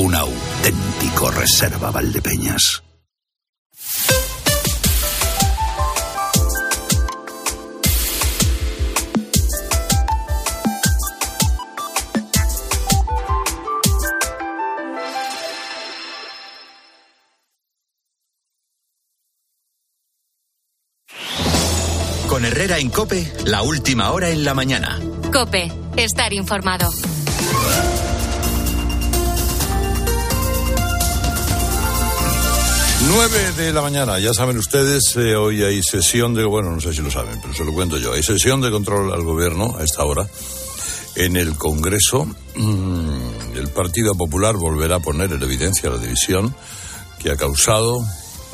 [0.00, 2.82] un auténtico reserva Valdepeñas.
[22.26, 24.98] Con Herrera en Cope, la última hora en la mañana.
[25.30, 26.88] Cope, estar informado.
[33.12, 36.94] 9 de la mañana, ya saben ustedes, eh, hoy hay sesión de, bueno, no sé
[36.94, 39.82] si lo saben, pero se lo cuento yo, hay sesión de control al gobierno a
[39.82, 40.28] esta hora
[41.16, 42.28] en el Congreso.
[42.54, 46.54] Mm, el Partido Popular volverá a poner en evidencia la división
[47.18, 47.98] que ha causado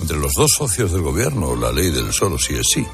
[0.00, 2.86] entre los dos socios del gobierno la ley del solo sí es sí.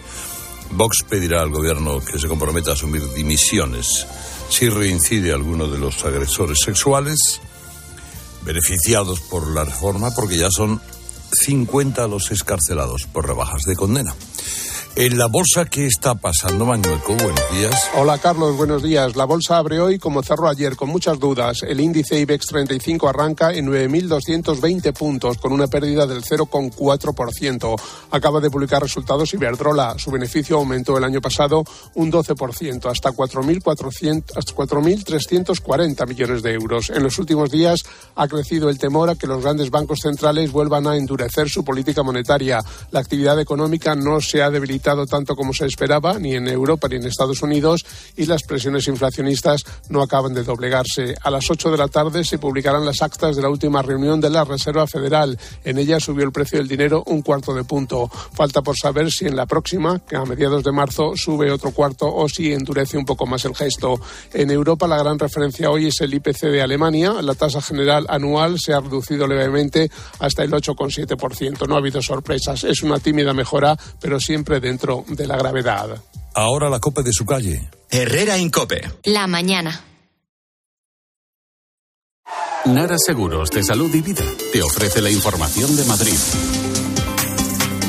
[0.72, 4.04] Vox pedirá al gobierno que se comprometa a asumir dimisiones
[4.48, 7.40] si reincide alguno de los agresores sexuales
[8.44, 10.80] beneficiados por la reforma porque ya son
[11.32, 14.14] 50 los escarcelados por rebajas de condena.
[14.94, 17.14] En la bolsa, ¿qué está pasando, Manuelco?
[17.14, 17.88] Buenos días.
[17.96, 18.58] Hola, Carlos.
[18.58, 19.16] Buenos días.
[19.16, 21.62] La bolsa abre hoy como cerró ayer, con muchas dudas.
[21.62, 27.80] El índice IBEX 35 arranca en 9.220 puntos, con una pérdida del 0,4%.
[28.10, 29.98] Acaba de publicar resultados Iberdrola.
[29.98, 36.90] Su beneficio aumentó el año pasado un 12%, hasta 4.340 millones de euros.
[36.90, 37.82] En los últimos días
[38.14, 42.02] ha crecido el temor a que los grandes bancos centrales vuelvan a endurecer su política
[42.02, 42.60] monetaria.
[42.90, 46.96] La actividad económica no se ha debilitado tanto como se esperaba, ni en Europa ni
[46.96, 47.84] en Estados Unidos,
[48.16, 51.14] y las presiones inflacionistas no acaban de doblegarse.
[51.22, 54.30] A las 8 de la tarde se publicarán las actas de la última reunión de
[54.30, 55.38] la Reserva Federal.
[55.64, 58.08] En ella subió el precio del dinero un cuarto de punto.
[58.08, 62.12] Falta por saber si en la próxima, que a mediados de marzo, sube otro cuarto
[62.12, 64.00] o si endurece un poco más el gesto.
[64.32, 67.22] En Europa la gran referencia hoy es el IPC de Alemania.
[67.22, 71.66] La tasa general anual se ha reducido levemente hasta el 8,7%.
[71.66, 72.64] No ha habido sorpresas.
[72.64, 76.02] Es una tímida mejora, pero siempre de dentro de la gravedad.
[76.34, 77.68] Ahora la copa de su calle.
[77.90, 78.80] Herrera Incope.
[79.04, 79.84] La mañana.
[82.64, 86.16] Nara Seguros de Salud y Vida te ofrece la información de Madrid.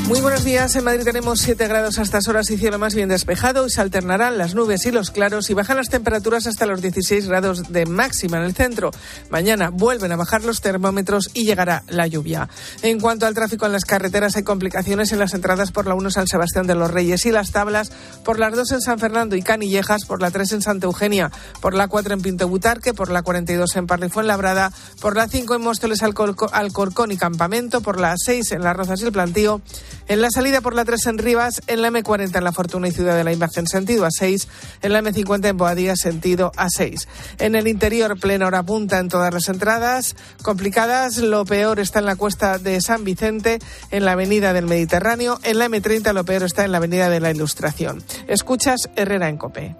[0.06, 0.76] Muy buenos días.
[0.76, 3.80] En Madrid tenemos 7 grados a estas horas y cielo más bien despejado y se
[3.80, 7.86] alternarán las nubes y los claros y bajan las temperaturas hasta los 16 grados de
[7.86, 8.90] máxima en el centro.
[9.30, 12.50] Mañana vuelven a bajar los termómetros y llegará la lluvia.
[12.82, 16.10] En cuanto al tráfico en las carreteras, hay complicaciones en las entradas por la 1
[16.10, 17.90] San Sebastián de los Reyes y las tablas
[18.26, 21.30] por las 2 en San Fernando y Canillejas, por la 3 en Santa Eugenia,
[21.62, 24.70] por la 4 en Pinto Butarque, por la 42 en Parlifuenlabrada,
[25.00, 29.04] por la 5 en Móstoles, Alcorcón y Campamento, por la 6 en Las Rozas y
[29.04, 29.62] el Plantío,
[30.08, 32.92] en la salida por la 3 en Rivas, en la M40 en La Fortuna y
[32.92, 34.48] Ciudad de la Imagen sentido a 6,
[34.82, 37.08] en la M50 en Boadía sentido a 6.
[37.38, 40.16] En el interior, plena hora punta en todas las entradas.
[40.42, 43.58] Complicadas, lo peor está en la cuesta de San Vicente,
[43.90, 45.38] en la avenida del Mediterráneo.
[45.42, 48.02] En la M30 lo peor está en la avenida de la Ilustración.
[48.28, 49.76] Escuchas Herrera en Cope.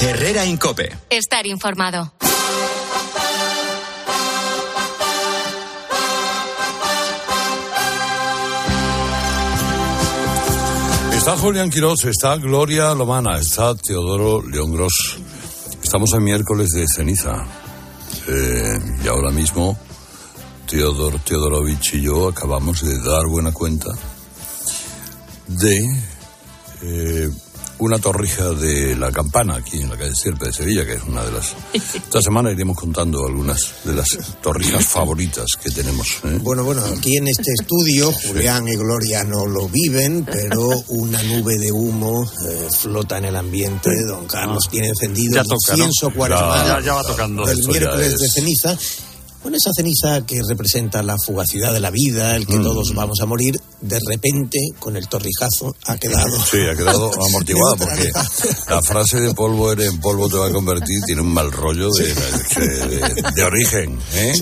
[0.00, 0.96] Herrera Incope.
[1.10, 2.12] Estar informado.
[11.28, 15.18] Está Julián Quirós, está Gloria Lomana, está Teodoro León Gross.
[15.82, 17.44] Estamos en miércoles de ceniza.
[18.26, 19.78] Eh, y ahora mismo
[20.66, 23.90] Teodor Teodorovich y yo acabamos de dar buena cuenta
[25.48, 25.76] de
[26.80, 27.28] eh,
[27.80, 31.24] una torrija de la campana aquí en la calle Sierpe de Sevilla, que es una
[31.24, 31.54] de las...
[31.94, 34.08] Esta semana iremos contando algunas de las
[34.42, 36.08] torrijas favoritas que tenemos.
[36.24, 36.38] ¿eh?
[36.42, 41.56] Bueno, bueno, aquí en este estudio Julián y Gloria no lo viven, pero una nube
[41.58, 43.90] de humo eh, flota en el ambiente.
[44.06, 45.84] Don Carlos tiene encendido Ya el toca, ¿no?
[45.84, 47.46] incienso cuaresmal Ya- ya va tocando.
[47.46, 48.20] del Eso ya miércoles es.
[48.20, 48.78] de ceniza.
[49.40, 52.62] Bueno, esa ceniza que representa la fugacidad de la vida, el que Mm.
[52.64, 56.36] todos vamos a morir, de repente, con el torrijazo, ha quedado.
[56.50, 58.10] Sí, ha quedado amortiguada porque
[58.68, 61.88] la frase de polvo eres en polvo te va a convertir tiene un mal rollo
[61.92, 63.98] de, de- de origen.
[64.14, 64.32] ¿eh?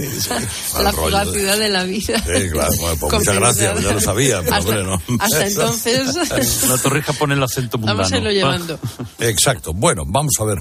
[0.75, 2.19] Mal La rollo de- la vida.
[2.25, 5.03] Sí, claro, bueno, pues muchas gracias, ya lo sabía, pero hasta, hombre, no.
[5.21, 7.99] hasta entonces La torrija pone el acento mundano.
[7.99, 8.79] vamos a irlo llevando.
[9.19, 9.73] Exacto.
[9.75, 10.59] Bueno, vamos a ver.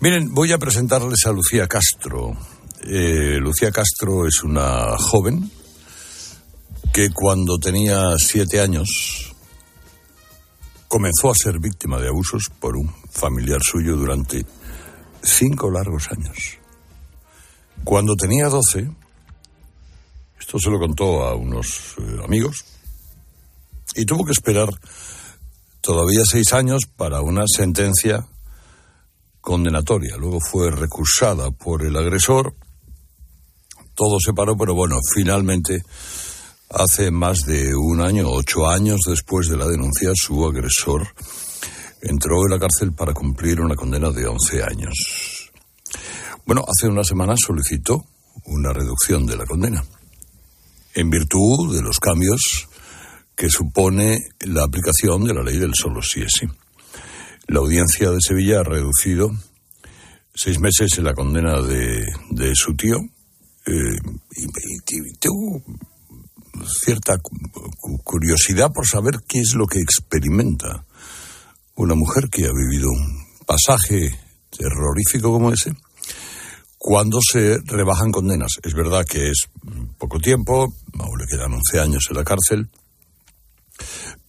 [0.00, 2.32] Miren, voy a presentarles a Lucía Castro.
[2.86, 5.50] Eh, Lucía Castro es una joven
[6.92, 9.34] que cuando tenía siete años
[10.88, 14.44] comenzó a ser víctima de abusos por un familiar suyo durante
[15.22, 16.58] cinco largos años.
[17.84, 18.90] Cuando tenía doce,
[20.38, 22.64] esto se lo contó a unos eh, amigos,
[23.94, 24.68] y tuvo que esperar
[25.80, 28.26] todavía seis años para una sentencia
[29.40, 30.16] condenatoria.
[30.16, 32.54] Luego fue recursada por el agresor.
[33.94, 35.82] Todo se paró, pero bueno, finalmente,
[36.70, 41.08] hace más de un año, ocho años después de la denuncia, su agresor
[42.00, 45.50] entró en la cárcel para cumplir una condena de 11 años.
[46.46, 48.06] Bueno, hace una semana solicitó
[48.46, 49.84] una reducción de la condena,
[50.94, 52.68] en virtud de los cambios
[53.36, 56.46] que supone la aplicación de la ley del solo sí es sí.
[57.46, 59.30] La audiencia de Sevilla ha reducido
[60.34, 62.06] seis meses en la condena de,
[62.54, 62.96] su tío
[63.66, 63.96] eh,
[64.36, 65.12] y, y
[66.66, 67.18] cierta
[68.04, 70.84] curiosidad por saber qué es lo que experimenta
[71.76, 74.18] una mujer que ha vivido un pasaje
[74.50, 75.72] terrorífico como ese
[76.76, 78.52] cuando se rebajan condenas.
[78.62, 79.48] Es verdad que es
[79.98, 82.70] poco tiempo, aún le quedan 11 años en la cárcel,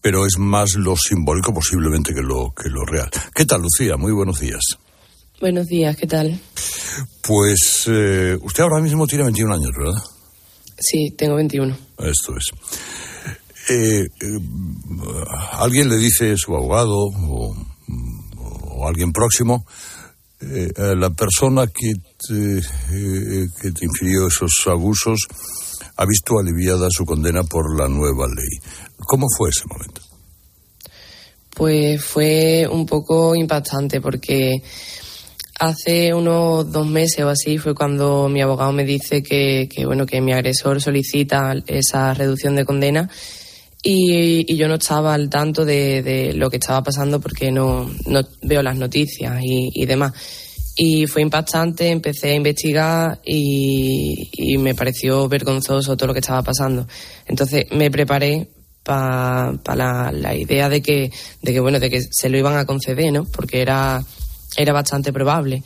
[0.02, 3.10] pero es más lo simbólico posiblemente que lo, que lo real.
[3.34, 3.96] ¿Qué tal, Lucía?
[3.96, 4.62] Muy buenos días.
[5.40, 6.40] Buenos días, ¿qué tal?
[7.24, 10.02] Pues eh, usted ahora mismo tiene 21 años, ¿verdad?
[10.82, 11.78] Sí, tengo 21.
[12.00, 12.52] Esto es.
[13.70, 14.40] Eh, eh,
[15.54, 17.56] alguien le dice su abogado o,
[18.72, 19.66] o alguien próximo,
[20.42, 21.94] eh, a la persona que
[22.28, 22.62] te,
[23.62, 25.28] que te infirió esos abusos
[25.96, 28.72] ha visto aliviada su condena por la nueva ley.
[28.98, 30.02] ¿Cómo fue ese momento?
[31.54, 34.64] Pues fue un poco impactante porque
[35.62, 40.08] hace unos dos meses o así fue cuando mi abogado me dice que, que bueno
[40.08, 43.08] que mi agresor solicita esa reducción de condena
[43.84, 47.92] y, y yo no estaba al tanto de, de, lo que estaba pasando porque no,
[48.08, 50.14] no veo las noticias y, y, demás.
[50.76, 56.42] Y fue impactante, empecé a investigar y, y me pareció vergonzoso todo lo que estaba
[56.42, 56.88] pasando.
[57.28, 58.50] Entonces me preparé
[58.84, 61.12] para pa la, la, idea de que,
[61.42, 63.26] de que, bueno, de que se lo iban a conceder, ¿no?
[63.26, 64.04] Porque era,
[64.58, 65.64] era bastante probable.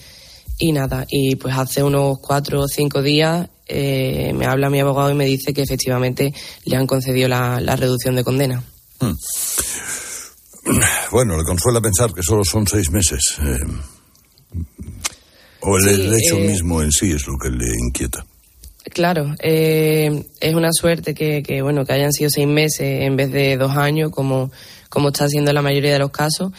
[0.57, 5.11] Y nada, y pues hace unos cuatro o cinco días eh, me habla mi abogado
[5.11, 6.33] y me dice que efectivamente
[6.65, 8.63] le han concedido la, la reducción de condena.
[8.99, 9.13] Hmm.
[11.11, 13.37] Bueno, le consuela pensar que solo son seis meses.
[13.39, 13.59] Eh,
[15.61, 18.25] o el, sí, el hecho eh, mismo en sí es lo que le inquieta.
[18.91, 23.57] Claro, es una suerte que, que, bueno que hayan sido seis meses en vez de
[23.57, 24.51] dos años, como,
[24.89, 26.51] como está siendo la mayoría de los casos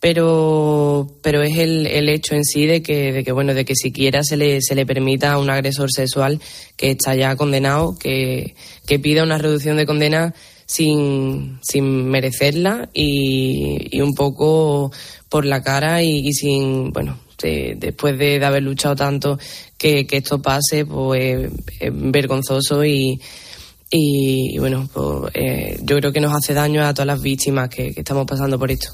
[0.00, 3.74] pero pero es el, el hecho en sí de que, de que bueno de que
[3.74, 6.40] siquiera se le, se le permita a un agresor sexual
[6.76, 8.54] que está ya condenado que,
[8.86, 10.34] que pida una reducción de condena
[10.66, 14.92] sin, sin merecerla y, y un poco
[15.28, 19.38] por la cara y, sin bueno de, después de, haber luchado tanto
[19.76, 23.20] que, que esto pase pues es vergonzoso y
[23.90, 27.94] y, bueno pues, eh, yo creo que nos hace daño a todas las víctimas que
[27.96, 28.92] estamos pasando por esto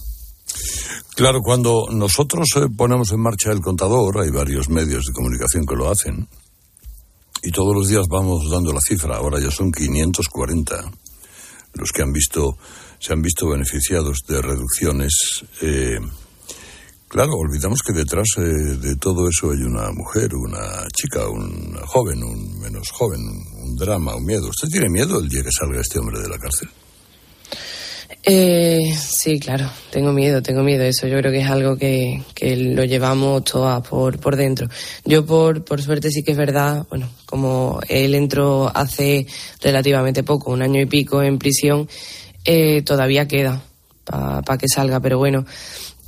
[1.14, 5.76] Claro, cuando nosotros eh, ponemos en marcha el contador, hay varios medios de comunicación que
[5.76, 6.28] lo hacen,
[7.42, 10.90] y todos los días vamos dando la cifra, ahora ya son 540
[11.74, 12.56] los que han visto,
[12.98, 15.44] se han visto beneficiados de reducciones.
[15.60, 15.98] Eh,
[17.08, 22.22] claro, olvidamos que detrás eh, de todo eso hay una mujer, una chica, un joven,
[22.22, 24.48] un menos joven, un, un drama, un miedo.
[24.48, 26.70] ¿Usted tiene miedo el día que salga este hombre de la cárcel?
[28.26, 30.82] Eh, sí, claro, tengo miedo, tengo miedo.
[30.84, 34.68] Eso yo creo que es algo que, que lo llevamos todas por, por dentro.
[35.04, 39.26] Yo, por, por suerte, sí que es verdad, bueno, como él entró hace
[39.60, 41.86] relativamente poco, un año y pico en prisión,
[42.46, 43.62] eh, todavía queda
[44.04, 45.44] para pa que salga, pero bueno,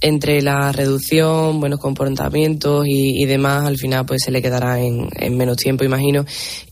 [0.00, 5.08] entre la reducción, buenos comportamientos y, y demás, al final pues se le quedará en,
[5.16, 6.24] en menos tiempo, imagino.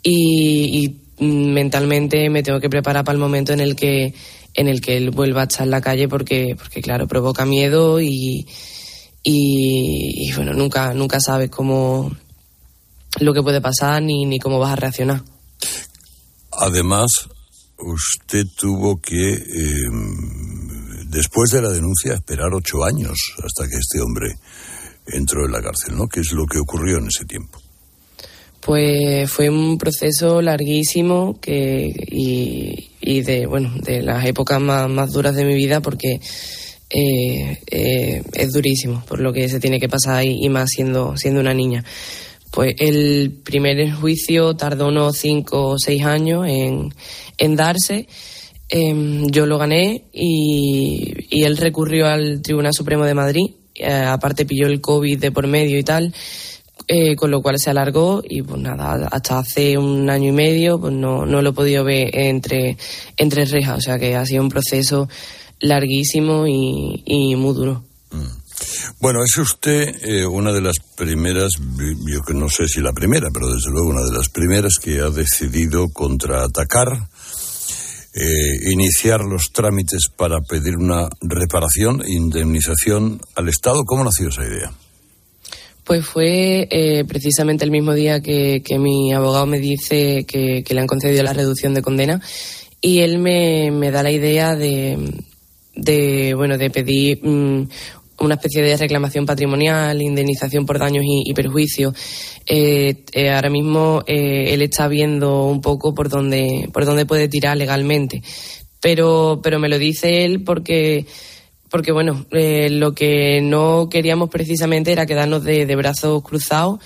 [0.02, 4.14] Y, y mentalmente me tengo que preparar para el momento en el que
[4.54, 8.00] en el que él vuelva a estar en la calle porque, porque claro, provoca miedo
[8.00, 8.46] y,
[9.22, 12.10] y, y, bueno, nunca, nunca sabes cómo
[13.20, 15.22] lo que puede pasar ni, ni cómo vas a reaccionar.
[16.52, 17.08] Además,
[17.78, 19.90] usted tuvo que, eh,
[21.06, 24.34] después de la denuncia, esperar ocho años hasta que este hombre
[25.06, 26.06] entró en la cárcel, ¿no?
[26.06, 27.60] ¿Qué es lo que ocurrió en ese tiempo?
[28.60, 35.12] Pues fue un proceso larguísimo que, y, y de, bueno, de las épocas más, más
[35.12, 36.20] duras de mi vida porque
[36.90, 41.16] eh, eh, es durísimo por lo que se tiene que pasar y, y, más siendo,
[41.16, 41.84] siendo una niña.
[42.50, 46.94] Pues el primer juicio tardó unos cinco o seis años en,
[47.36, 48.08] en darse.
[48.70, 53.50] Eh, yo lo gané y, y, él recurrió al Tribunal Supremo de Madrid.
[53.74, 56.14] Eh, aparte pilló el COVID de por medio y tal
[56.86, 60.78] eh, con lo cual se alargó y pues nada, hasta hace un año y medio
[60.78, 62.76] pues no, no lo he podido ver entre,
[63.16, 65.08] entre rejas, o sea que ha sido un proceso
[65.60, 67.82] larguísimo y, y muy duro.
[69.00, 73.28] Bueno, es usted eh, una de las primeras, yo que no sé si la primera,
[73.32, 77.08] pero desde luego una de las primeras que ha decidido contraatacar,
[78.14, 83.84] eh, iniciar los trámites para pedir una reparación, indemnización al Estado.
[83.84, 84.72] ¿Cómo nació esa idea?
[85.84, 90.80] Pues fue eh, precisamente el mismo día que, que, mi abogado me dice que, le
[90.80, 92.20] han concedido la reducción de condena
[92.80, 94.98] y él me, me da la idea de,
[95.74, 97.68] de bueno de pedir mm,
[98.20, 101.94] una especie de reclamación patrimonial, indemnización por daños y, y perjuicios.
[102.46, 107.28] Eh, eh, ahora mismo eh, él está viendo un poco por dónde, por dónde puede
[107.28, 108.22] tirar legalmente.
[108.80, 111.06] Pero, pero me lo dice él porque,
[111.74, 116.78] porque bueno, eh, lo que no queríamos precisamente era quedarnos de, de brazos cruzados.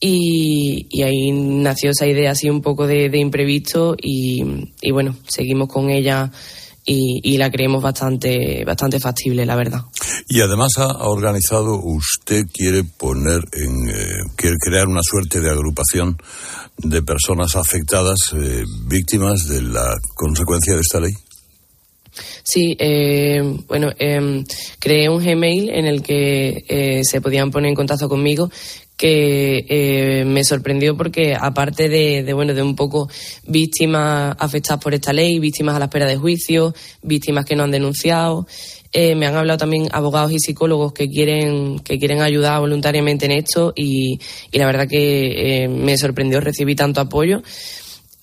[0.00, 5.14] Y, y, ahí nació esa idea así un poco de, de imprevisto y, y bueno,
[5.28, 6.32] seguimos con ella
[6.82, 9.82] y, la creemos bastante, bastante factible, la verdad.
[10.26, 16.16] Y además ha organizado, usted quiere poner en, eh, quiere crear una suerte de agrupación
[16.78, 21.12] de personas afectadas, eh, víctimas de la consecuencia de esta ley.
[22.42, 24.44] Sí, eh, bueno, eh,
[24.78, 28.50] creé un Gmail en el que eh, se podían poner en contacto conmigo
[28.96, 33.08] que eh, me sorprendió porque aparte de, de, bueno de un poco
[33.48, 37.72] víctimas afectadas por esta ley, víctimas a la espera de juicio, víctimas que no han
[37.72, 38.46] denunciado,
[38.92, 43.32] eh, me han hablado también abogados y psicólogos que quieren que quieren ayudar voluntariamente en
[43.32, 44.20] esto y,
[44.52, 47.42] y la verdad que eh, me sorprendió recibir tanto apoyo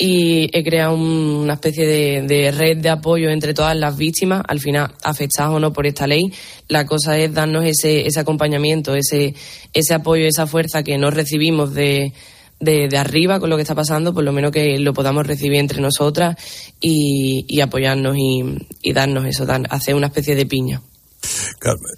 [0.01, 4.61] y he creado un, una especie de, red de apoyo entre todas las víctimas, al
[4.61, 6.31] final afectadas o no por esta ley.
[6.69, 9.35] La cosa es darnos ese, ese acompañamiento, ese,
[9.73, 12.13] ese apoyo, esa fuerza que no recibimos de,
[12.61, 15.59] de, de, arriba con lo que está pasando, por lo menos que lo podamos recibir
[15.59, 16.37] entre nosotras
[16.79, 20.81] y, y apoyarnos y, y, darnos eso, dar, hacer una especie de piña.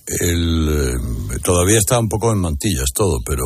[0.06, 0.94] El, eh,
[1.44, 3.44] todavía está un poco en mantillas todo, pero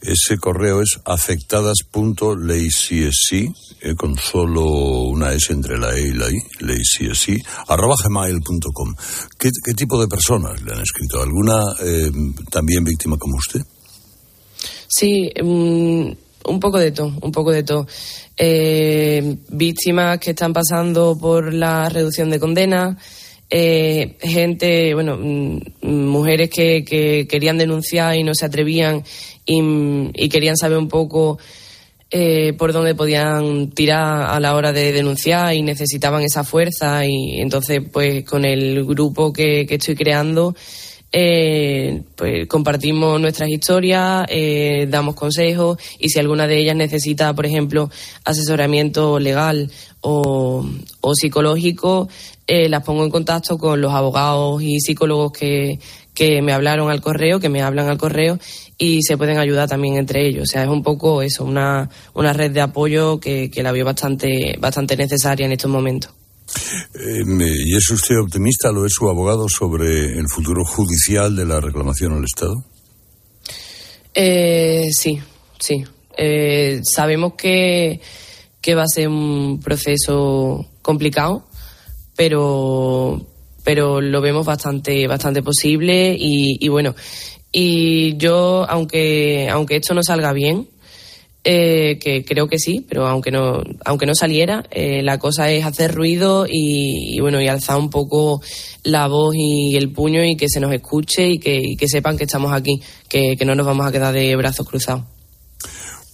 [0.00, 3.52] ese correo es afectadas.leycsc, eh,
[3.96, 4.62] con solo
[5.08, 8.94] una S entre la E y la I, leycsc, arroba gmail.com.
[9.38, 11.20] ¿Qué, ¿Qué, tipo de personas le han escrito?
[11.20, 12.10] ¿Alguna eh,
[12.50, 13.60] también víctima como usted?
[14.88, 17.86] Sí, um, un poco de todo, un poco de todo.
[18.36, 22.96] Eh, víctimas que están pasando por la reducción de condena,
[23.50, 25.18] eh, gente, bueno,
[25.82, 29.04] mujeres que, que, querían denunciar y no se atrevían
[29.46, 29.60] y,
[30.14, 31.38] y querían saber un poco
[32.10, 37.40] eh, por dónde podían tirar a la hora de denunciar y necesitaban esa fuerza y
[37.40, 40.54] entonces pues con el grupo que estoy creando
[41.10, 47.46] eh, pues compartimos nuestras historias, eh, damos consejos y si alguna de ellas necesita, por
[47.46, 47.90] ejemplo,
[48.24, 50.66] asesoramiento legal o,
[51.14, 52.08] psicológico,
[52.46, 55.78] eh, las pongo en contacto con los abogados y psicólogos que,
[56.14, 58.38] que me hablaron al correo, que me hablan al correo
[58.76, 60.42] y se pueden ayudar también entre ellos.
[60.42, 63.84] O sea, es un poco eso, una, una red de apoyo que, que la veo
[63.84, 66.17] bastante, bastante necesaria en estos momentos.
[66.94, 67.22] Eh,
[67.66, 72.12] ¿Y es usted optimista, lo es su abogado, sobre el futuro judicial de la reclamación
[72.12, 72.64] al Estado?
[74.14, 75.20] Eh, sí,
[75.58, 75.84] sí.
[76.16, 78.00] Eh, sabemos que,
[78.60, 81.46] que va a ser un proceso complicado,
[82.16, 83.24] pero,
[83.62, 86.94] pero lo vemos bastante, bastante posible y, y bueno,
[87.52, 90.68] y yo, aunque, aunque esto no salga bien,
[91.50, 95.64] eh, que creo que sí, pero aunque no, aunque no saliera, eh, la cosa es
[95.64, 98.42] hacer ruido y, bueno, y alzar un poco
[98.82, 102.24] la voz y el puño y que se nos escuche y que, que sepan que
[102.24, 105.04] estamos aquí, que, que, no nos vamos a quedar de brazos cruzados.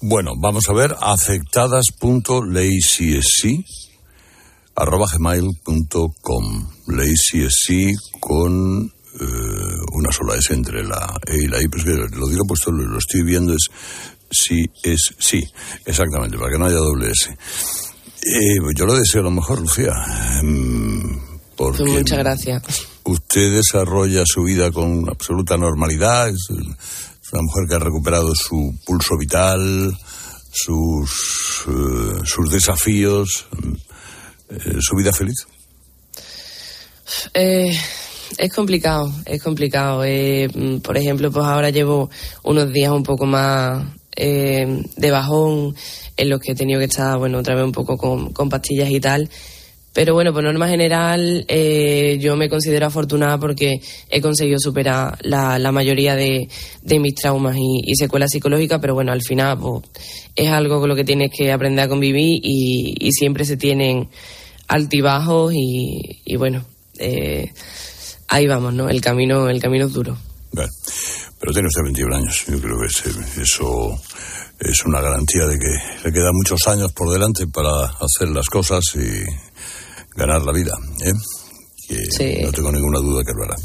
[0.00, 3.48] Bueno, vamos a ver, afectadas.leycsc
[4.76, 7.72] arroba gmail.com leycsc
[8.20, 12.72] con eh, una sola S entre la E y la I, pues lo digo puesto,
[12.72, 13.70] lo estoy viendo, es
[14.30, 15.42] sí es sí,
[15.84, 17.30] exactamente, para que no haya doble S.
[17.30, 19.92] Eh, yo le deseo lo mejor, Lucía.
[21.56, 22.62] Porque pues Muchas gracias.
[23.04, 29.16] Usted desarrolla su vida con absoluta normalidad, es, una mujer que ha recuperado su pulso
[29.18, 29.92] vital,
[30.52, 33.46] sus, uh, sus desafíos,
[34.50, 35.46] eh, su vida feliz.
[37.34, 37.76] Eh,
[38.38, 40.04] es complicado, es complicado.
[40.04, 40.48] Eh,
[40.82, 42.10] por ejemplo, pues ahora llevo
[42.42, 43.84] unos días un poco más
[44.16, 45.74] eh, de bajón
[46.16, 48.90] en los que he tenido que estar, bueno, otra vez un poco con, con pastillas
[48.90, 49.28] y tal.
[49.94, 53.80] Pero bueno, por norma general, eh, yo me considero afortunada porque
[54.10, 56.48] he conseguido superar la, la mayoría de,
[56.82, 59.84] de, mis traumas y, secuelas psicológicas, pero bueno, al final pues,
[60.34, 64.08] es algo con lo que tienes que aprender a convivir y, siempre se tienen
[64.66, 66.64] altibajos y, y bueno,
[66.98, 67.52] eh,
[68.26, 68.88] ahí vamos, ¿no?
[68.88, 70.18] El camino, el camino es duro.
[71.44, 72.44] Pero tiene usted 21 años.
[72.48, 72.86] Yo creo que
[73.42, 74.00] eso
[74.58, 75.68] es una garantía de que
[76.02, 79.22] le quedan muchos años por delante para hacer las cosas y
[80.16, 80.72] ganar la vida.
[81.04, 81.12] ¿eh?
[81.86, 83.56] Que no tengo ninguna duda que lo hará.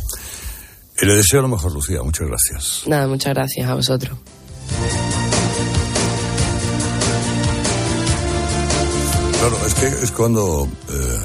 [1.01, 2.03] Y le deseo lo mejor, Lucía.
[2.03, 2.83] Muchas gracias.
[2.85, 4.19] Nada, muchas gracias a vosotros.
[9.39, 11.19] Claro, es que es cuando eh,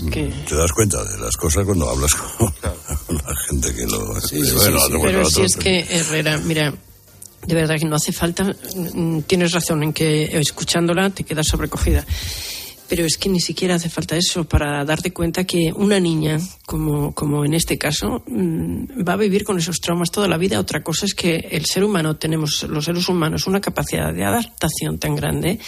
[0.00, 2.52] te das cuenta de las cosas cuando hablas con
[3.08, 3.98] la gente que lo...
[4.06, 6.72] bueno, hacemos Pero nosotros, si es que, Herrera, mira,
[7.46, 8.44] de verdad que no hace falta.
[8.74, 12.04] mm, Tienes razón en que escuchándola te quedas sobrecogida.
[12.92, 17.14] Pero es que ni siquiera hace falta eso para darte cuenta que una niña, como,
[17.14, 20.60] como en este caso, mm, va a vivir con esos traumas toda la vida.
[20.60, 24.98] Otra cosa es que el ser humano, tenemos los seres humanos una capacidad de adaptación
[24.98, 25.58] tan grande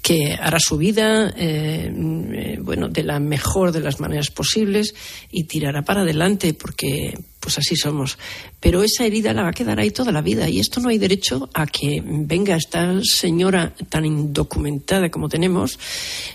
[0.00, 4.94] que hará su vida, eh, mm, eh, bueno, de la mejor de las maneras posibles
[5.30, 7.12] y tirará para adelante porque
[7.44, 8.16] pues así somos.
[8.58, 10.96] Pero esa herida la va a quedar ahí toda la vida y esto no hay
[10.96, 15.78] derecho a que venga esta señora tan indocumentada como tenemos,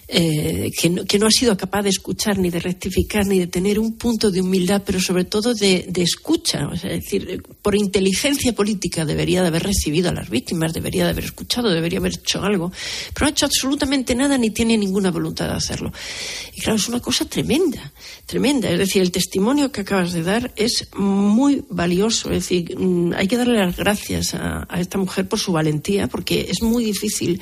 [0.07, 3.97] eh, que, no, ha sido capaz de escuchar ni de rectificar ni de tener un
[3.97, 6.69] punto de humildad, pero sobre todo de, escucha.
[6.75, 11.25] Es decir, por inteligencia política debería de haber recibido a las víctimas, debería de haber
[11.25, 12.71] escuchado, debería haber hecho algo,
[13.15, 15.91] pero no ha hecho absolutamente nada ni tiene ninguna voluntad de hacerlo.
[16.53, 17.91] Y claro, es una cosa tremenda,
[18.27, 18.69] tremenda.
[18.69, 22.29] Es decir, el testimonio que acabas de dar es muy valioso.
[22.29, 26.47] Es decir, mm, hay que darle las gracias a, esta mujer por su valentía, porque
[26.49, 27.41] es muy difícil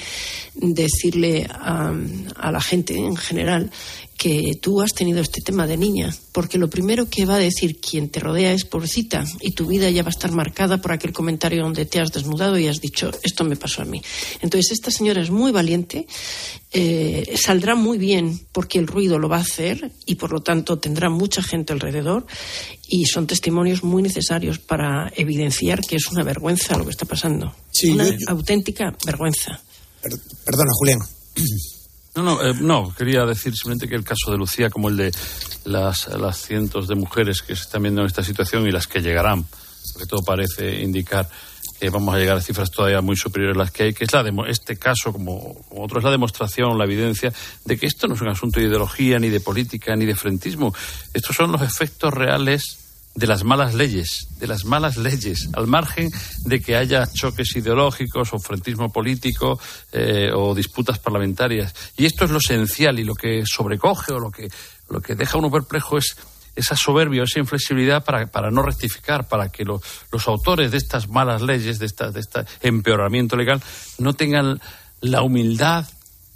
[0.53, 1.93] decirle a,
[2.35, 3.71] a la gente en general
[4.17, 7.79] que tú has tenido este tema de niña, porque lo primero que va a decir
[7.79, 11.13] quien te rodea es pobrecita y tu vida ya va a estar marcada por aquel
[11.13, 14.01] comentario donde te has desnudado y has dicho esto me pasó a mí.
[14.41, 16.07] Entonces esta señora es muy valiente,
[16.71, 20.79] eh, saldrá muy bien porque el ruido lo va a hacer y por lo tanto
[20.79, 22.25] tendrá mucha gente alrededor
[22.87, 27.53] y son testimonios muy necesarios para evidenciar que es una vergüenza lo que está pasando.
[27.71, 29.61] Sí, una yo- yo- auténtica vergüenza.
[30.43, 30.99] Perdona, Julián.
[32.17, 35.11] No, no, eh, no, quería decir simplemente que el caso de Lucía, como el de
[35.65, 39.45] las, cientos de mujeres que se están viendo en esta situación y las que llegarán,
[39.93, 41.29] porque todo parece indicar
[41.79, 44.13] que vamos a llegar a cifras todavía muy superiores a las que hay, que es
[44.13, 47.31] la este caso, como, como otro, es la demostración, la evidencia
[47.65, 50.73] de que esto no es un asunto de ideología, ni de política, ni de frentismo.
[51.13, 52.86] Estos son los efectos reales
[53.17, 56.11] de las malas leyes, de las malas leyes, al margen
[56.45, 59.59] de que haya choques ideológicos o frentismo político
[59.91, 61.73] eh, o disputas parlamentarias.
[61.97, 64.47] Y esto es lo esencial y lo que sobrecoge o lo que,
[64.89, 66.15] lo que deja uno perplejo es
[66.55, 71.07] esa soberbia, esa inflexibilidad para, para no rectificar, para que lo- los autores de estas
[71.07, 73.61] malas leyes, de esta- de este empeoramiento legal,
[73.97, 74.61] no tengan
[75.01, 75.87] la humildad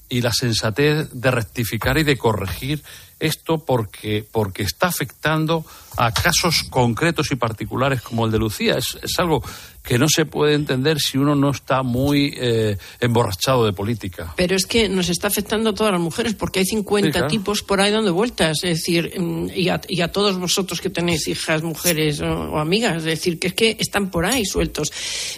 [0.10, 2.84] y la sensatez de rectificar y de corregir
[3.20, 5.64] esto porque, porque está afectando
[5.98, 8.78] a casos concretos y particulares como el de Lucía.
[8.78, 9.44] Es, es algo
[9.84, 14.32] que no se puede entender si uno no está muy eh, emborrachado de política.
[14.38, 17.28] Pero es que nos está afectando a todas las mujeres porque hay 50 Sí, claro.
[17.28, 18.58] tipos por ahí dando vueltas.
[18.64, 22.60] Es decir, mm, y a, y a todos vosotros que tenéis hijas, mujeres o, o
[22.60, 22.98] amigas.
[22.98, 24.92] Es decir, que es que están por ahí sueltos.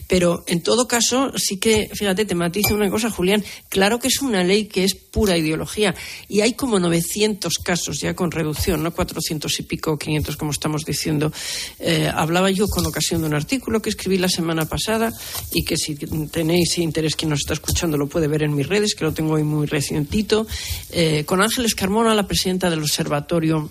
[0.08, 3.44] Pero en todo caso, sí que, fíjate, te matizo una cosa, Julián.
[3.70, 5.96] Claro que es una ley que es pura ideología.
[6.28, 10.84] Y hay como 900 casos ya con reducción, no 400 y pico, 500 como estamos
[10.84, 11.32] diciendo.
[11.80, 15.10] Eh, hablaba yo con ocasión de un artículo que escribí la semana pasada
[15.54, 18.94] y que si tenéis interés quien nos está escuchando lo puede ver en mis redes,
[18.94, 20.46] que lo tengo hoy muy recientito,
[20.92, 23.70] eh, con Ángeles Carmona, la presidenta del Observatorio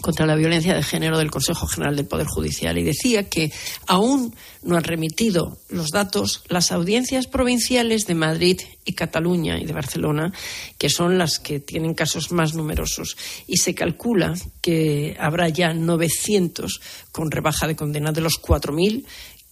[0.00, 3.52] contra la violencia de género del Consejo General del Poder Judicial y decía que
[3.86, 9.72] aún no han remitido los datos las audiencias provinciales de Madrid y Cataluña y de
[9.72, 10.32] Barcelona,
[10.78, 13.16] que son las que tienen casos más numerosos.
[13.46, 16.80] Y se calcula que habrá ya 900
[17.12, 19.04] con rebaja de condena de los 4.000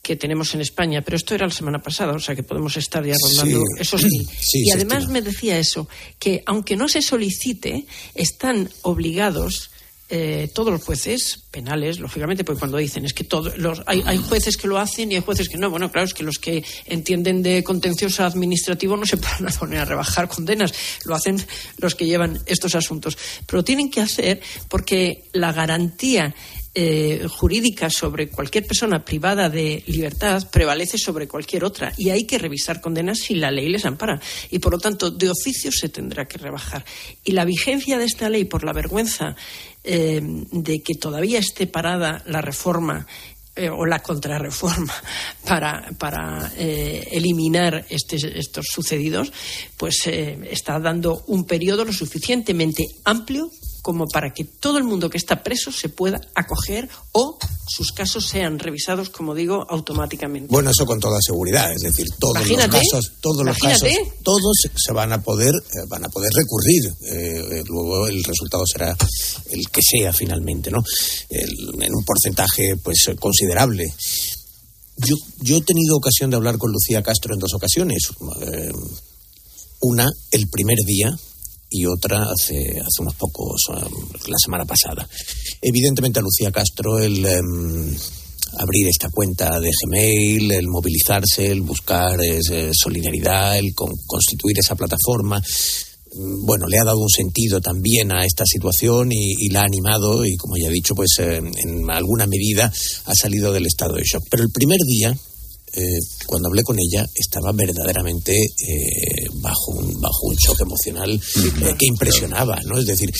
[0.03, 3.05] que tenemos en España, pero esto era la semana pasada, o sea que podemos estar
[3.05, 3.81] ya rondando Sí.
[3.83, 4.25] esos mil.
[4.39, 5.13] Sí, y además estima.
[5.15, 5.89] me decía eso,
[6.21, 9.71] que aunque no se solicite, están obligados
[10.09, 14.19] eh, todos los jueces penales, lógicamente, porque cuando dicen es que todos los, hay, hay
[14.19, 15.69] jueces que lo hacen y hay jueces que no.
[15.69, 19.85] Bueno, claro, es que los que entienden de contencioso administrativo no se pueden poner a
[19.85, 20.73] rebajar condenas,
[21.05, 21.45] lo hacen
[21.79, 23.19] los que llevan estos asuntos.
[23.47, 26.35] Pero tienen que hacer porque la garantía
[26.79, 32.37] eh, jurídica sobre cualquier persona privada de libertad prevalece sobre cualquier otra y hay que
[32.37, 34.21] revisar condenas si la ley les ampara.
[34.51, 36.85] Y por lo tanto de oficio se tendrá que rebajar.
[37.25, 39.37] Y la vigencia de esta ley por la vergüenza
[39.85, 43.07] eh, de que todavía esté parada la reforma
[43.55, 44.93] eh, o la contrarreforma
[45.47, 49.33] para, para eh, eliminar este- estos sucedidos,
[49.79, 53.51] pues está dando un periodo lo suficientemente amplio
[53.87, 58.27] como para que todo el mundo que está preso se pueda acoger o sus casos
[58.27, 60.49] sean revisados, como digo, automáticamente.
[60.51, 63.97] Bueno, eso con toda seguridad, es decir, todos Imagínate, los casos, todos los imagínate.
[63.97, 66.85] casos, todos se van a poder, eh, van a poder recurrir.
[67.03, 68.97] Eh, eh, luego el resultado será
[69.51, 70.79] el que sea finalmente, ¿no?
[71.31, 73.85] El- en un porcentaje, pues, considerable.
[74.97, 78.09] Yo, yo he tenido ocasión de hablar con Lucía Castro en dos ocasiones.
[78.41, 78.73] Eh,
[79.81, 81.17] una el primer día
[81.71, 85.09] y otra hace, hace unos pocos, um, la semana pasada.
[85.61, 87.97] Evidentemente a Lucía Castro el em,
[88.59, 94.75] abrir esta cuenta de Gmail, el movilizarse, el buscar eh, solidaridad, el con- constituir esa
[94.77, 99.61] plataforma, mm, bueno, le ha dado un sentido también a esta situación y, y la
[99.61, 102.73] ha animado y, como ya he dicho, pues eh, en alguna medida
[103.05, 104.23] ha salido del estado de shock.
[104.31, 105.15] Pero el primer día,
[105.73, 111.75] eh, cuando hablé con ella, estaba verdaderamente eh, bajo, un, bajo un shock emocional eh,
[111.79, 112.79] que impresionaba, ¿no?
[112.79, 113.11] Es decir,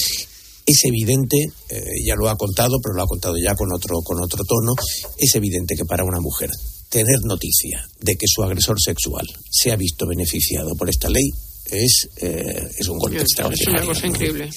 [0.67, 1.37] es evidente,
[1.69, 4.75] eh, ya lo ha contado, pero lo ha contado ya con otro, con otro tono,
[5.19, 6.51] es evidente que para una mujer
[6.89, 11.29] tener noticia de que su agresor sexual se ha visto beneficiado por esta ley
[11.67, 13.87] es, eh, es un golpe Es una extraordinario.
[13.87, 14.07] cosa ¿no?
[14.09, 14.51] increíble.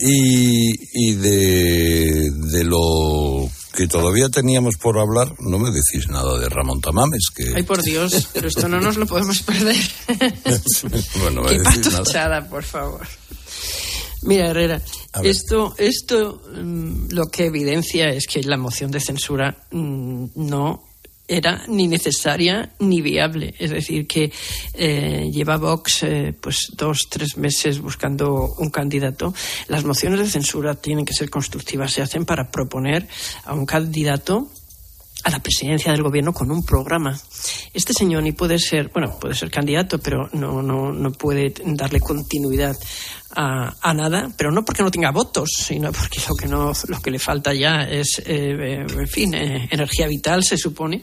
[0.00, 6.48] y, y de, de lo que todavía teníamos por hablar, no me decís nada de
[6.48, 7.52] Ramón Tamames, que...
[7.54, 9.76] Ay, por Dios, pero esto no nos lo podemos perder.
[11.20, 11.98] bueno, no Qué me decís nada.
[11.98, 13.06] patochada, por favor.
[14.22, 14.80] Mira, Herrera,
[15.24, 20.91] esto, esto mm, lo que evidencia es que la moción de censura mm, no
[21.28, 23.54] era ni necesaria ni viable.
[23.58, 24.32] Es decir, que
[24.74, 29.32] eh, lleva Vox eh, pues dos, tres meses buscando un candidato.
[29.68, 31.92] Las mociones de censura tienen que ser constructivas.
[31.92, 33.06] Se hacen para proponer
[33.44, 34.50] a un candidato
[35.24, 37.18] a la presidencia del gobierno con un programa.
[37.72, 42.00] Este señor ni puede ser, bueno, puede ser candidato, pero no, no, no puede darle
[42.00, 42.76] continuidad
[43.34, 47.00] a, a nada, pero no porque no tenga votos, sino porque lo que no, lo
[47.00, 51.02] que le falta ya es, eh, en fin, eh, energía vital, se supone,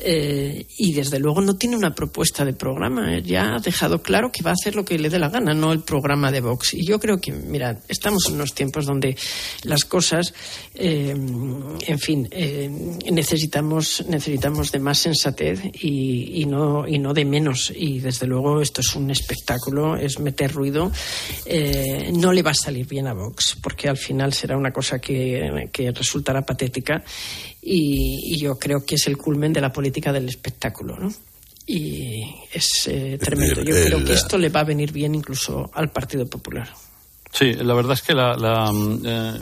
[0.00, 3.18] eh, y desde luego no tiene una propuesta de programa.
[3.18, 5.72] Ya ha dejado claro que va a hacer lo que le dé la gana, no
[5.72, 6.74] el programa de Vox.
[6.74, 9.16] Y yo creo que, mira, estamos en unos tiempos donde
[9.64, 10.34] las cosas,
[10.74, 12.68] eh, en fin, eh,
[13.10, 17.72] necesitamos necesitamos de más sensatez y, y no y no de menos.
[17.74, 20.90] Y desde luego esto es un espectáculo, es meter ruido.
[21.46, 21.61] Eh,
[22.14, 25.68] no le va a salir bien a Vox, porque al final será una cosa que,
[25.72, 27.02] que resultará patética.
[27.60, 31.12] Y, y yo creo que es el culmen de la política del espectáculo, ¿no?
[31.66, 32.22] Y
[32.52, 33.62] es eh, tremendo.
[33.62, 36.68] Yo creo que esto le va a venir bien incluso al Partido Popular.
[37.32, 39.40] Sí, la verdad es que la, la, mm, eh,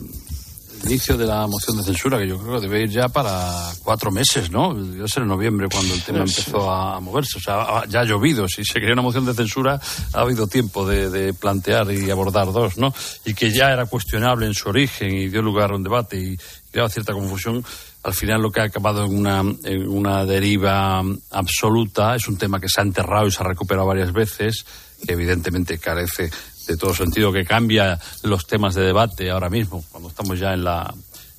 [0.84, 4.10] inicio de la moción de censura, que yo creo que debe ir ya para cuatro
[4.10, 4.74] meses, ¿no?
[4.74, 7.38] Debe ser en noviembre cuando el tema empezó a moverse.
[7.38, 8.48] O sea, ya ha llovido.
[8.48, 9.80] Si se quería una moción de censura,
[10.12, 12.94] ha habido tiempo de, de plantear y abordar dos, ¿no?
[13.24, 16.38] Y que ya era cuestionable en su origen y dio lugar a un debate y
[16.70, 17.64] creaba cierta confusión.
[18.02, 22.58] Al final lo que ha acabado en una, en una deriva absoluta es un tema
[22.58, 24.64] que se ha enterrado y se ha recuperado varias veces,
[25.06, 26.30] que evidentemente carece
[26.72, 30.64] de todo sentido, que cambia los temas de debate ahora mismo, cuando estamos ya en
[30.64, 30.92] la,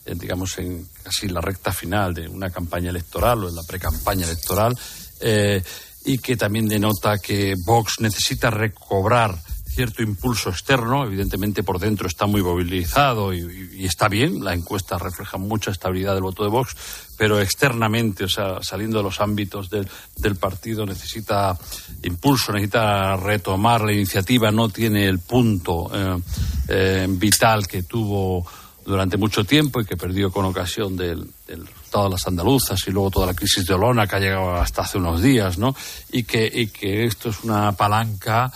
[0.06, 4.78] digamos, en casi la recta final de una campaña electoral o en la pre-campaña electoral,
[5.20, 5.63] eh,
[6.04, 9.38] y que también denota que Vox necesita recobrar
[9.74, 15.38] cierto impulso externo, evidentemente por dentro está muy movilizado y, está bien, la encuesta refleja
[15.38, 16.76] mucha estabilidad del voto de Vox,
[17.18, 21.58] pero externamente, o sea, saliendo de los ámbitos del, del partido, necesita
[22.04, 26.22] impulso, necesita retomar la iniciativa, no tiene el punto eh,
[26.68, 28.46] eh, vital que tuvo
[28.86, 32.92] durante mucho tiempo y que perdió con ocasión del, del resultado de las andaluzas y
[32.92, 35.76] luego toda la crisis de Olona que ha llegado hasta hace unos días, ¿no?
[36.12, 38.52] Y que, y que esto es una palanca,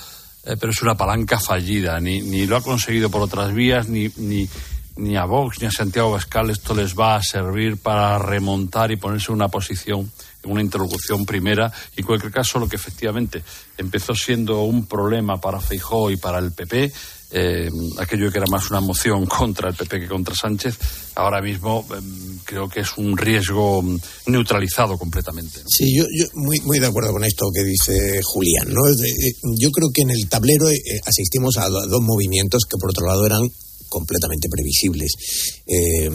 [0.46, 4.10] eh, pero es una palanca fallida, ni, ni lo ha conseguido por otras vías, ni,
[4.18, 4.48] ni,
[4.98, 8.98] ni a Vox ni a Santiago Bascal esto les va a servir para remontar y
[8.98, 10.12] ponerse en una posición,
[10.46, 11.72] una interlocución primera.
[11.96, 13.44] Y en cualquier caso, lo que efectivamente
[13.78, 16.92] empezó siendo un problema para Feijó y para el PP,
[17.32, 20.78] eh, aquello que era más una moción contra el PP que contra Sánchez,
[21.16, 22.02] ahora mismo eh,
[22.46, 25.62] creo que es un riesgo mm, neutralizado completamente.
[25.68, 28.68] Sí, yo, yo muy, muy de acuerdo con esto que dice Julián.
[28.70, 28.88] ¿no?
[28.90, 33.08] Eh, yo creo que en el tablero eh, asistimos a dos movimientos que por otro
[33.08, 33.42] lado eran
[33.90, 35.12] completamente previsibles.
[35.66, 36.10] Eh,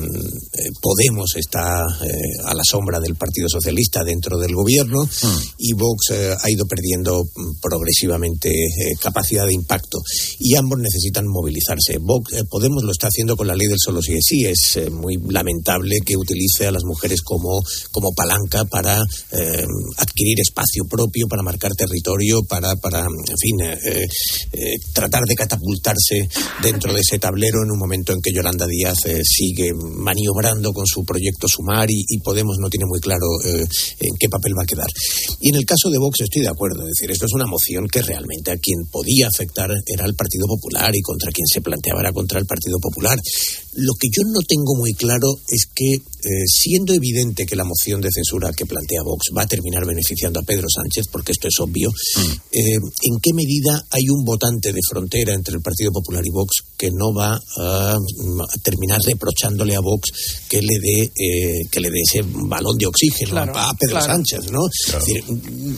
[0.81, 5.39] Podemos está a la sombra del Partido Socialista dentro del gobierno hmm.
[5.59, 8.51] y Vox ha ido perdiendo mm, progresivamente
[9.01, 9.99] capacidad de impacto
[10.39, 11.99] y ambos necesitan movilizarse.
[12.01, 14.45] Vox, Podemos lo está haciendo con la ley del solo sí es sí.
[14.45, 19.03] Es muy lamentable que utilice a las mujeres como, como palanca para
[19.97, 23.57] adquirir espacio propio, para marcar territorio, para, para en fin,
[24.93, 26.29] tratar de catapultarse
[26.63, 30.87] dentro de ese tablero en un momento en que Yolanda Díaz eh, sigue maniobrando con
[30.87, 33.65] su proyecto Sumar y, Podemos no tiene muy claro eh,
[33.99, 34.87] en qué papel va a quedar.
[35.41, 37.89] Y en el caso de Vox estoy de acuerdo, es decir, esto es una moción
[37.89, 42.01] que realmente a quien podía afectar era el Partido Popular y contra quien se planteaba
[42.01, 43.19] era contra el Partido Popular.
[43.75, 48.01] Lo que yo no tengo muy claro es que, eh, siendo evidente que la moción
[48.01, 51.59] de censura que plantea Vox va a terminar beneficiando a Pedro Sánchez, porque esto es
[51.61, 52.33] obvio, mm.
[52.53, 56.91] ¿en qué medida hay un votante de frontera entre el Partido Popular y Vox que
[56.91, 57.97] no va a,
[58.63, 60.11] terminar reprochándole a Vox
[60.49, 64.69] que le dé eh, que le dé ese balón de oxígeno a Pedro Sánchez, ¿no?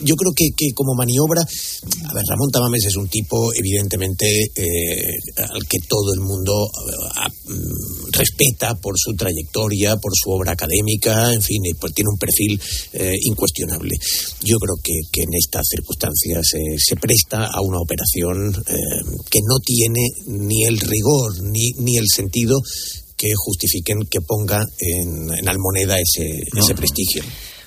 [0.03, 5.17] yo creo que, que, como maniobra, a ver, Ramón Tamames es un tipo evidentemente eh,
[5.37, 11.33] al que todo el mundo eh, mm, respeta por su trayectoria, por su obra académica,
[11.33, 12.59] en fin, pues tiene un perfil
[13.21, 13.95] incuestionable.
[14.41, 16.45] Yo creo que, que en estas circunstancias
[16.77, 18.53] se presta a una operación
[19.29, 22.61] que no tiene ni el rigor ni, ni el sentido
[23.23, 27.23] que justifiquen que ponga en, almoneda ese, ese prestigio.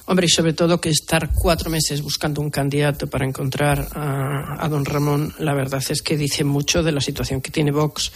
[0.08, 4.68] Hombre, y sobre todo que estar cuatro meses buscando un candidato para encontrar a, a,
[4.68, 8.12] don Ramón, la verdad es que dice mucho de la situación que tiene Vox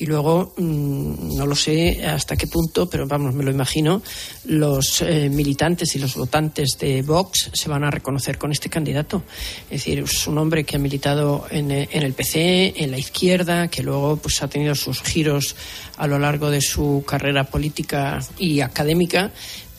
[0.00, 4.02] y luego, mm, no lo sé hasta qué punto, pero vamos, me lo imagino,
[4.46, 9.22] los eh, militantes y los votantes de Vox se van a reconocer con este candidato.
[9.64, 12.98] Es decir, es un hombre que ha militado en, eh, en el PC, en la
[12.98, 15.54] izquierda, que luego pues, ha tenido sus giros
[15.98, 19.30] a lo largo de su carrera política y académica,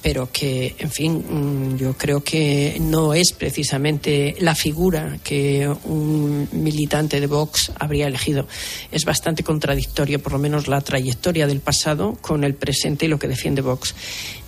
[0.01, 6.47] pero que, en fin, mm, yo creo que no es precisamente la figura que un
[6.51, 8.47] militante de Vox habría elegido.
[8.91, 13.19] Es bastante contradictorio, por lo menos la trayectoria del pasado con el presente y lo
[13.19, 13.93] que defiende Vox.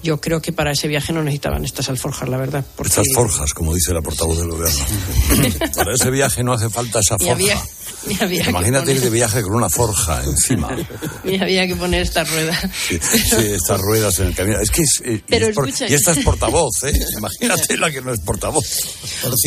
[0.03, 2.65] Yo creo que para ese viaje no necesitaban estas alforjas, la verdad.
[2.83, 4.85] Estas forjas, como dice la portavoz del gobierno.
[5.75, 7.63] para ese viaje no hace falta esa forja.
[8.49, 10.75] Imagínate ir de viaje con una forja encima.
[11.23, 12.59] Y había que poner esta rueda.
[12.89, 12.97] Sí,
[13.37, 14.59] estas ruedas en el camino.
[14.59, 15.23] Es que es, eh,
[15.89, 16.91] y, esta es portavoz, ¿eh?
[17.17, 18.65] Imagínate la que no es portavoz.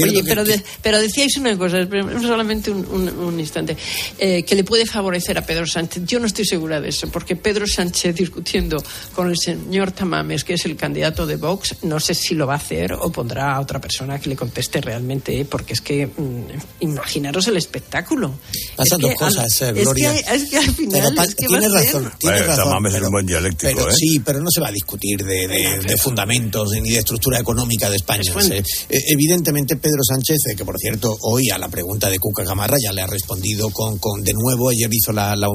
[0.02, 0.42] Oye, pero,
[0.80, 1.86] pero decíais una cosa,
[2.22, 3.76] solamente un, instante,
[4.18, 6.04] eh, que le puede favorecer a Pedro Sánchez.
[6.06, 8.82] Yo no estoy segura de eso, porque Pedro Sánchez discutiendo
[9.14, 12.54] con el señor Tamames, que es el candidato de Vox, no sé si lo va
[12.54, 16.80] a hacer o pondrá a otra persona que le conteste realmente, porque es que mm,
[16.80, 18.32] imaginaros el espectáculo.
[18.76, 20.14] Pasan dos cosas, eh, Gloria.
[20.14, 21.14] Es que, al final.
[21.36, 22.12] tiene razón.
[22.18, 23.92] Tiene razón pero, un buen dialéctico, ¿eh?
[23.94, 27.96] Sí, pero no se va a discutir de, de, fundamentos ni de estructura económica de
[27.96, 28.32] España.
[28.50, 28.62] Eh,
[29.08, 33.02] evidentemente, Pedro Sánchez, que por cierto, hoy a la pregunta de Cuca Gamarra ya le
[33.02, 34.70] ha respondido con, con de nuevo.
[34.70, 35.48] Ayer hizo la, la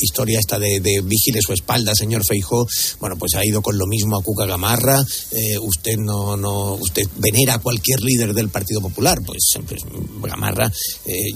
[0.00, 2.66] historia esta de, de vigile su espalda, señor Feijó.
[2.98, 5.04] Bueno, pues ha ido con lo mismo a Cuca Gamarra.
[5.60, 9.18] usted no, no, usted venera a cualquier líder del Partido Popular.
[9.24, 9.82] Pues, pues
[10.22, 10.70] Gamarra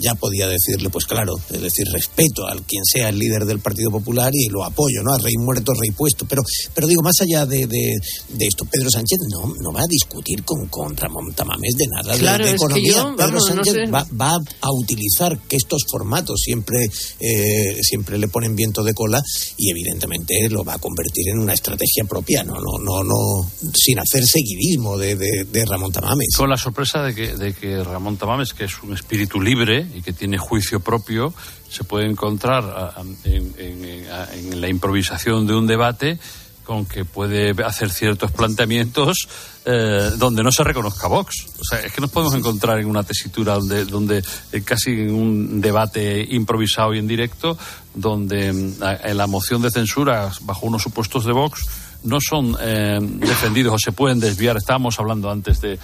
[0.00, 3.90] ya podía decirle, pues claro, es decir, respeto al quien sea el líder del Partido
[3.90, 5.12] Popular y lo apoyo, ¿no?
[5.12, 6.26] A rey muerto, rey puesto.
[6.26, 6.42] Pero,
[6.74, 10.66] pero digo, más allá de, de, esto, Pedro Sánchez no, no va a discutir con,
[10.68, 13.14] con Ramón Tamames de nada de, economía.
[13.16, 16.88] Pedro Sánchez va, va, a utilizar que estos formatos siempre,
[17.20, 19.22] eh, siempre le ponen viento de cola
[19.56, 23.98] y evidentemente lo va a convertir en una estrategia propia, no, no, no, no sin
[23.98, 26.35] hacer seguidismo de, de, Ramón Tamames.
[26.37, 30.03] Con la sorpresa de que, de que Ramón Tamames, que es un espíritu libre y
[30.03, 31.33] que tiene juicio propio,
[31.68, 36.18] se puede encontrar en, la improvisación de un debate
[36.64, 39.16] con que puede hacer ciertos planteamientos
[39.64, 41.46] eh, donde no se reconozca Vox.
[41.59, 44.22] O sea, es que nos podemos encontrar en una tesitura donde, donde
[44.53, 47.57] eh, casi en un debate improvisado y en directo,
[47.94, 51.66] donde mm, en la moción de censura, bajo unos supuestos de Vox,
[52.09, 54.57] no son eh, defendidos o se pueden desviar.
[54.57, 55.79] Estábamos hablando antes de,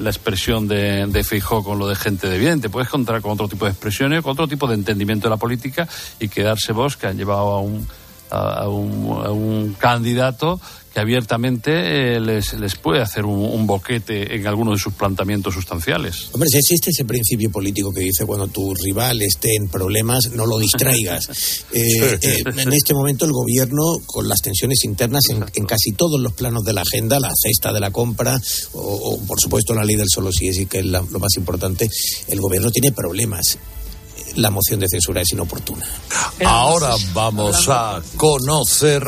[0.00, 2.60] la expresión de, de con lo de gente de bien.
[2.60, 5.36] Te puedes encontrar con otro tipo de expresiones, con otro tipo de entendimiento de la
[5.36, 5.88] política
[6.20, 7.50] y quedarse vos que han llevado
[8.30, 10.60] a un candidato
[10.98, 16.28] abiertamente eh, les, les, puede hacer un, boquete en alguno de sus planteamientos sustanciales.
[16.32, 20.46] Hombre, si existe ese principio político que dice cuando tu rival esté en problemas, no
[20.46, 21.28] lo distraigas.
[21.70, 26.32] Eh, eh, en este momento el gobierno, con las tensiones internas en, casi todos los
[26.32, 28.40] planos de la agenda, la cesta de la compra
[28.72, 31.88] o, por supuesto la ley del solo si es que es lo más importante,
[32.28, 33.58] el gobierno tiene problemas
[34.36, 35.86] la moción de censura es inoportuna.
[36.44, 39.02] Ahora vamos a conocer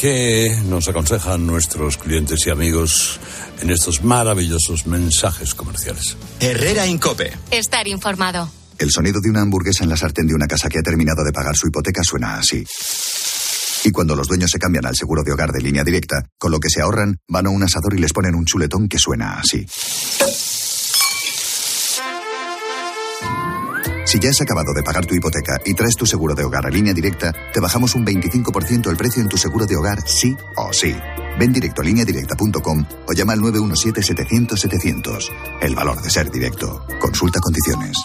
[0.00, 3.20] qué nos aconsejan nuestros clientes y amigos
[3.60, 6.16] en estos maravillosos mensajes comerciales.
[6.40, 7.30] Herrera Incope.
[7.50, 8.50] Estar informado.
[8.78, 11.32] El sonido de una hamburguesa en la sartén de una casa que ha terminado de
[11.32, 12.64] pagar su hipoteca suena así.
[13.84, 16.60] Y cuando los dueños se cambian al seguro de hogar de línea directa, con lo
[16.60, 19.66] que se ahorran, van a un asador y les ponen un chuletón que suena así.
[24.10, 26.68] Si ya has acabado de pagar tu hipoteca y traes tu seguro de hogar a
[26.68, 30.72] línea directa, te bajamos un 25% el precio en tu seguro de hogar, sí o
[30.72, 30.96] sí.
[31.38, 35.30] Ven directo a lineadirecta.com o llama al 917-700-700.
[35.60, 36.84] El valor de ser directo.
[36.98, 37.98] Consulta condiciones.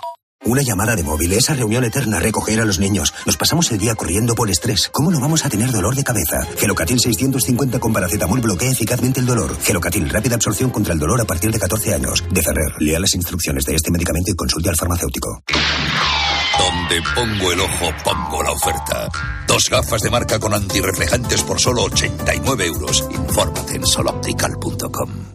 [0.45, 3.11] Una llamada de móvil, esa reunión eterna, recoger a los niños.
[3.25, 4.89] Nos pasamos el día corriendo por estrés.
[4.91, 6.45] ¿Cómo no vamos a tener dolor de cabeza?
[6.59, 9.57] Gelocatil 650 con paracetamol bloquea eficazmente el dolor.
[9.59, 12.23] Gelocatil, rápida absorción contra el dolor a partir de 14 años.
[12.29, 15.41] De Ferrer, lea las instrucciones de este medicamento y consulte al farmacéutico.
[16.59, 19.09] Donde pongo el ojo, pongo la oferta.
[19.47, 23.03] Dos gafas de marca con antirreflejantes por solo 89 euros.
[23.11, 25.34] Infórmate en soloptical.com.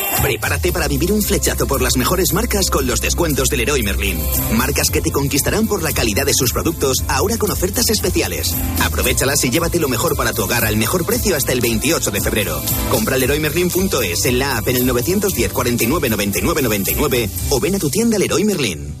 [0.21, 4.19] Prepárate para vivir un flechazo por las mejores marcas con los descuentos del Leroy Merlin.
[4.55, 8.55] Marcas que te conquistarán por la calidad de sus productos, ahora con ofertas especiales.
[8.83, 12.21] Aprovechalas y llévate lo mejor para tu hogar al mejor precio hasta el 28 de
[12.21, 12.61] febrero.
[12.91, 17.89] Compra leroymerlin.es en la app en el 910 49 99 99 o ven a tu
[17.89, 19.00] tienda Leroy Merlin.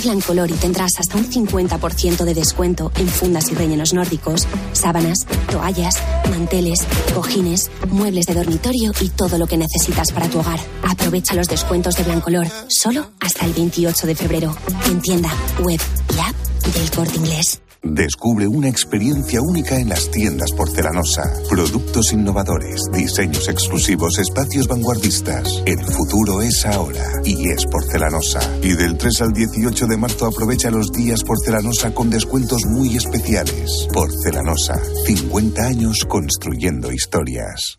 [0.00, 5.96] Blancolor y tendrás hasta un 50% de descuento en fundas y rellenos nórdicos, sábanas, toallas,
[6.30, 6.80] manteles,
[7.14, 10.60] cojines, muebles de dormitorio y todo lo que necesitas para tu hogar.
[10.82, 14.56] Aprovecha los descuentos de Blancolor solo hasta el 28 de febrero.
[14.86, 15.30] En tienda,
[15.60, 15.80] web
[16.14, 16.36] y app
[16.74, 17.60] del corte inglés.
[17.90, 21.22] Descubre una experiencia única en las tiendas porcelanosa.
[21.48, 25.62] Productos innovadores, diseños exclusivos, espacios vanguardistas.
[25.64, 28.40] El futuro es ahora y es porcelanosa.
[28.62, 33.88] Y del 3 al 18 de marzo aprovecha los días porcelanosa con descuentos muy especiales.
[33.92, 37.78] Porcelanosa, 50 años construyendo historias.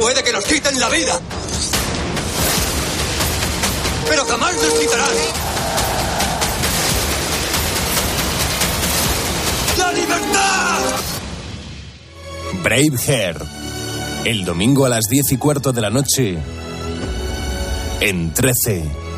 [0.00, 1.20] Puede que nos quiten la vida,
[4.08, 5.49] pero jamás nos quitarán
[10.40, 11.20] ¡La libertad!
[12.62, 13.36] Brave Hair.
[14.24, 16.38] El domingo a las diez y cuarto de la noche.
[18.00, 19.09] En 13.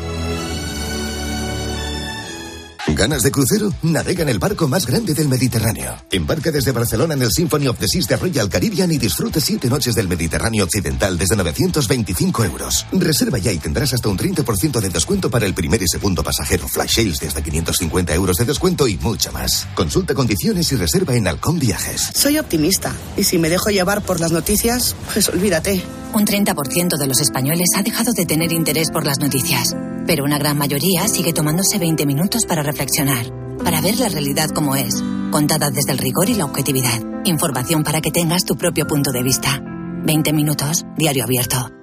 [2.95, 3.73] ¿Ganas de crucero?
[3.81, 5.95] Navega en el barco más grande del Mediterráneo.
[6.11, 9.67] Embarca desde Barcelona en el Symphony of the Seas de Royal Caribbean y disfrute siete
[9.67, 12.85] noches del Mediterráneo Occidental desde 925 euros.
[12.91, 16.67] Reserva ya y tendrás hasta un 30% de descuento para el primer y segundo pasajero.
[16.67, 19.67] Flash sales de hasta 550 euros de descuento y mucho más.
[19.73, 22.11] Consulta condiciones y reserva en Halcón Viajes.
[22.13, 25.83] Soy optimista y si me dejo llevar por las noticias, pues olvídate.
[26.13, 30.37] Un 30% de los españoles ha dejado de tener interés por las noticias, pero una
[30.37, 33.25] gran mayoría sigue tomándose 20 minutos para reflexionar,
[33.63, 37.01] para ver la realidad como es, contada desde el rigor y la objetividad.
[37.25, 39.59] Información para que tengas tu propio punto de vista.
[40.05, 41.82] 20 minutos, diario abierto.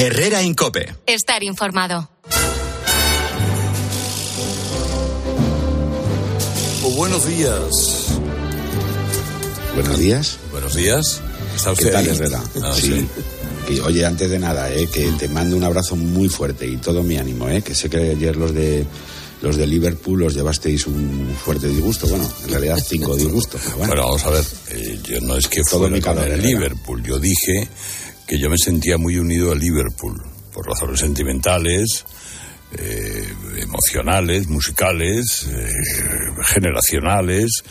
[0.00, 0.94] Herrera Incope.
[1.06, 2.10] Estar informado.
[6.84, 7.70] Oh, buenos días.
[9.74, 10.38] Buenos días.
[10.52, 11.22] Buenos días.
[11.56, 12.10] ¿Está ¿Qué tal, ahí?
[12.14, 12.42] Herrera?
[12.62, 13.08] Ah, sí.
[13.66, 13.74] sí.
[13.74, 17.02] Y, oye, antes de nada, eh, que te mando un abrazo muy fuerte y todo
[17.02, 18.84] mi ánimo, eh, que sé que ayer los de
[19.42, 22.06] los de Liverpool os llevasteis un fuerte disgusto.
[22.06, 23.60] Bueno, en realidad cinco disgustos.
[23.64, 23.92] pero bueno.
[23.94, 24.44] Bueno, vamos a ver.
[24.72, 26.42] eh, yo no es que Todo fuera mi con calor, el.
[26.42, 27.02] Liverpool.
[27.02, 27.68] Yo dije
[28.26, 30.20] que yo me sentía muy unido a Liverpool
[30.52, 32.04] por razones sentimentales,
[32.72, 35.70] eh, emocionales, musicales, eh,
[36.44, 37.62] generacionales,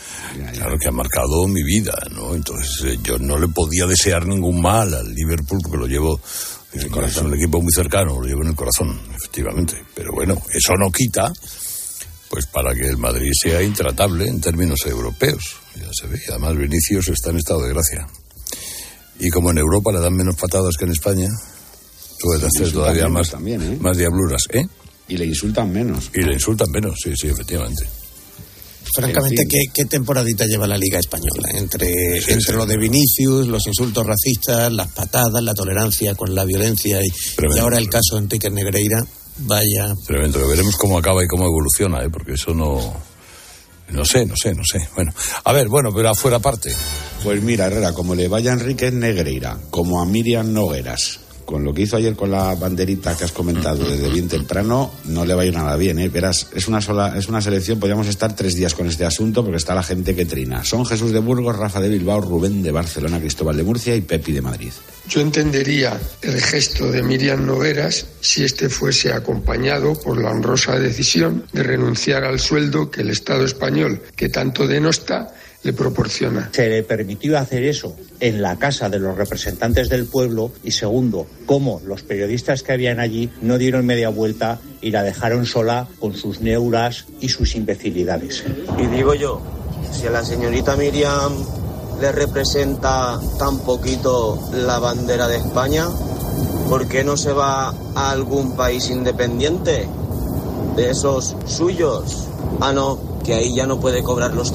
[0.54, 2.34] claro que ha marcado mi vida, ¿no?
[2.34, 6.20] Entonces eh, yo no le podía desear ningún mal al Liverpool porque lo llevo
[6.72, 9.84] en el corazón, un equipo muy cercano, lo llevo en el corazón, efectivamente.
[9.94, 11.30] Pero bueno, eso no quita,
[12.30, 16.20] pues para que el Madrid sea intratable en términos europeos, ya se ve.
[16.30, 18.06] Además Vinicius está en estado de gracia.
[19.18, 21.28] Y como en Europa le dan menos patadas que en España,
[22.20, 23.78] puede hacer todavía más, también, ¿eh?
[23.80, 24.64] más diabluras, ¿eh?
[25.08, 26.10] Y le insultan menos.
[26.14, 27.86] Y le insultan menos, sí, sí, efectivamente.
[28.94, 29.60] Francamente, En fin.
[29.74, 31.48] ¿qué, qué temporadita lleva la Liga Española?
[31.54, 37.00] Entre, entre lo de Vinicius, los insultos racistas, las patadas, la tolerancia con la violencia
[37.02, 37.08] y,
[37.54, 39.04] y ahora el caso de Enrique Negreira,
[39.38, 39.94] vaya.
[40.06, 42.10] Tremendo, veremos cómo acaba y cómo evoluciona, ¿eh?
[42.10, 42.96] porque eso no.
[43.90, 44.88] No sé, no sé, no sé.
[44.94, 45.12] Bueno,
[45.44, 46.74] a ver, bueno, pero afuera aparte.
[47.22, 51.72] Pues mira, Herrera, como le vaya a Enrique Negreira, como a Miriam Nogueras, con lo
[51.72, 55.42] que hizo ayer con la banderita que has comentado desde bien temprano, no le va
[55.42, 56.08] a ir nada bien, ¿eh?
[56.08, 59.56] Verás, es una sola, es una selección, podríamos estar tres días con este asunto porque
[59.56, 60.64] está la gente que trina.
[60.64, 64.32] Son Jesús de Burgos, Rafa de Bilbao, Rubén de Barcelona, Cristóbal de Murcia y Pepi
[64.32, 64.72] de Madrid.
[65.08, 71.44] Yo entendería el gesto de Miriam Nogueras si este fuese acompañado por la honrosa decisión
[71.52, 75.32] de renunciar al sueldo que el Estado español, que tanto denosta,
[75.66, 76.48] le proporciona.
[76.52, 81.26] Se le permitió hacer eso en la casa de los representantes del pueblo y segundo,
[81.44, 86.14] cómo los periodistas que habían allí no dieron media vuelta y la dejaron sola con
[86.14, 88.44] sus neuras y sus imbecilidades.
[88.78, 89.42] Y digo yo,
[89.92, 91.32] si a la señorita Miriam
[92.00, 95.88] le representa tan poquito la bandera de España,
[96.68, 99.88] ¿por qué no se va a algún país independiente
[100.76, 102.28] de esos suyos?
[102.60, 104.52] Ah, no, que ahí ya no puede cobrar los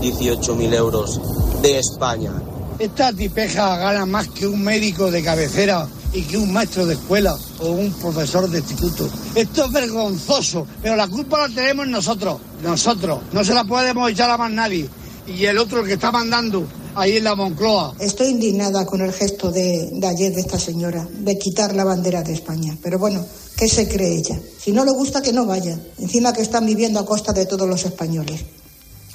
[0.00, 1.20] 118.000 euros
[1.60, 2.32] de España.
[2.78, 7.36] Esta tipeja gana más que un médico de cabecera y que un maestro de escuela
[7.60, 9.08] o un profesor de instituto.
[9.34, 13.20] Esto es vergonzoso, pero la culpa la tenemos nosotros, nosotros.
[13.32, 14.88] No se la podemos echar a más nadie.
[15.26, 17.94] Y el otro el que está mandando ahí en la Moncloa.
[17.98, 22.22] Estoy indignada con el gesto de, de ayer de esta señora, de quitar la bandera
[22.22, 22.76] de España.
[22.82, 23.24] Pero bueno,
[23.56, 24.40] ¿qué se cree ella?
[24.58, 25.78] Si no le gusta, que no vaya.
[25.98, 28.40] Encima que están viviendo a costa de todos los españoles.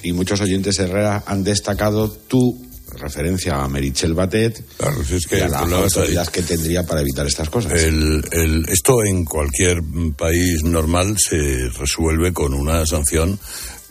[0.06, 2.64] Y muchos oyentes Herrera han destacado tu
[2.98, 7.00] referencia a Merichel Batet Claro, si es que y a la autoridad que tendría para
[7.00, 7.72] evitar estas cosas.
[7.82, 9.82] El, el- esto en cualquier
[10.16, 13.38] país normal se resuelve con una sanción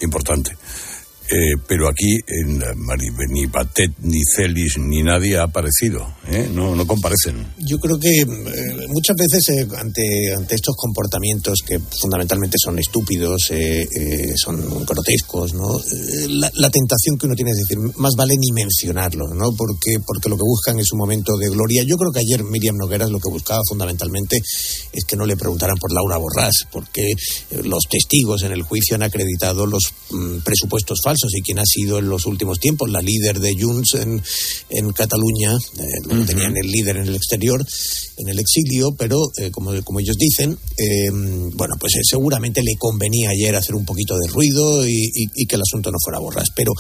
[0.02, 0.56] importante.
[1.28, 2.20] Eh, pero aquí
[3.30, 6.06] ni Batet, ni Celis, ni nadie ha aparecido.
[6.28, 6.48] ¿eh?
[6.54, 7.48] No, no comparecen.
[7.58, 8.26] Yo creo que eh,
[8.90, 13.52] muchas veces eh, ante, ante estos comportamientos que fundamentalmente son estúpidos,
[14.36, 15.80] son grotescos, ¿no?
[16.30, 19.52] La, tentación que uno tiene es decir, más vale ni mencionarlo, ¿no?
[19.56, 21.84] Porque, porque lo que buscan es un momento de gloria.
[21.84, 25.78] Yo creo que ayer Miriam Nogueras lo que buscaba fundamentalmente es que no le preguntaran
[25.78, 27.14] por Laura Borrás, porque
[27.64, 32.00] los testigos en el juicio han acreditado los mm, presupuestos falsos y quien ha sido
[32.00, 34.22] en los últimos tiempos la líder de Junts en,
[34.70, 37.66] en Cataluña, eh, tenían el líder en el exterior,
[38.18, 41.10] en el exilio, pero eh, como, como ellos dicen, eh,
[41.54, 45.46] bueno, pues eh, seguramente le convenía ayer hacer un poquito de ruido y, y- y
[45.46, 46.48] que el asunto no fuera borras.
[46.56, 46.72] Pero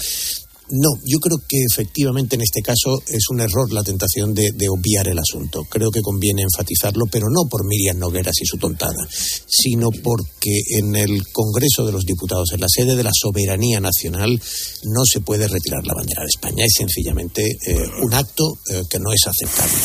[0.70, 5.08] no, yo creo que efectivamente en este caso es un error la tentación de, obviar
[5.08, 5.64] el asunto.
[5.70, 9.08] Creo que conviene enfatizarlo, pero no por Miriam Nogueras y su tontada,
[9.48, 14.42] sino porque en el Congreso de los Diputados, en la sede de la soberanía nacional,
[14.86, 16.66] no se puede retirar la bandera de España.
[16.66, 19.76] Es sencillamente eh, un acto eh, que no es aceptable.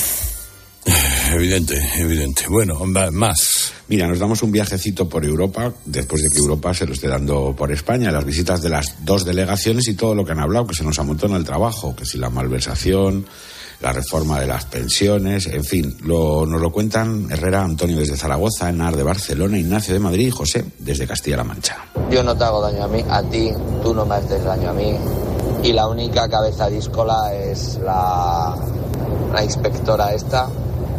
[1.32, 2.46] Evidente, evidente.
[2.48, 2.74] Bueno,
[3.12, 3.72] más.
[3.88, 7.54] Mira, nos damos un viajecito por Europa, después de que Europa se lo esté dando
[7.56, 10.74] por España, las visitas de las dos delegaciones y todo lo que han hablado, que
[10.74, 13.26] se nos amontona el trabajo, que si la malversación,
[13.80, 18.68] la reforma de las pensiones, en fin, lo, nos lo cuentan Herrera Antonio desde Zaragoza,
[18.68, 21.76] Enar de Barcelona, Ignacio de Madrid y José desde Castilla-La Mancha.
[22.10, 23.50] Yo no te hago daño a mí, a ti,
[23.82, 24.96] tú no me haces daño a mí.
[25.62, 28.56] Y la única cabeza díscola es la,
[29.32, 30.48] la inspectora esta.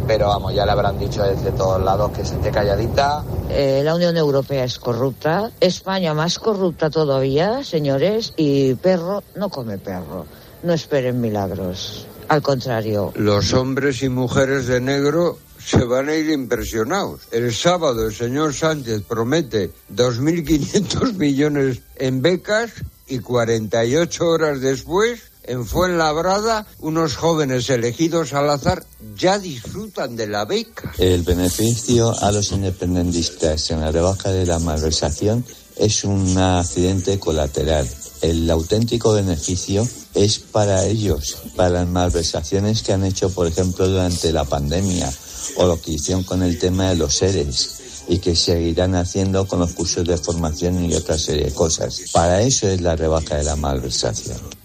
[0.06, 3.22] Pero vamos, ya le habrán dicho desde todos lados que se esté calladita.
[3.50, 9.78] Eh, la Unión Europea es corrupta, España más corrupta todavía, señores, y perro no come
[9.78, 10.26] perro.
[10.62, 12.06] No esperen milagros.
[12.28, 17.22] Al contrario, Los hombres y mujeres de negro se van a ir impresionados.
[17.30, 22.72] El sábado el señor Sánchez promete 2.500 millones en becas
[23.06, 28.84] y 48 horas después, en Fuenlabrada, unos jóvenes elegidos al azar
[29.16, 30.92] ya disfrutan de la beca.
[30.98, 35.44] El beneficio a los independentistas en la rebaja de la malversación
[35.76, 37.88] es un accidente colateral.
[38.20, 44.32] El auténtico beneficio es para ellos, para las malversaciones que han hecho, por ejemplo, durante
[44.32, 45.12] la pandemia
[45.56, 49.60] o lo que hicieron con el tema de los seres y que seguirán haciendo con
[49.60, 52.02] los cursos de formación y otra serie de cosas.
[52.12, 54.61] Para eso es la rebaja de la malversación.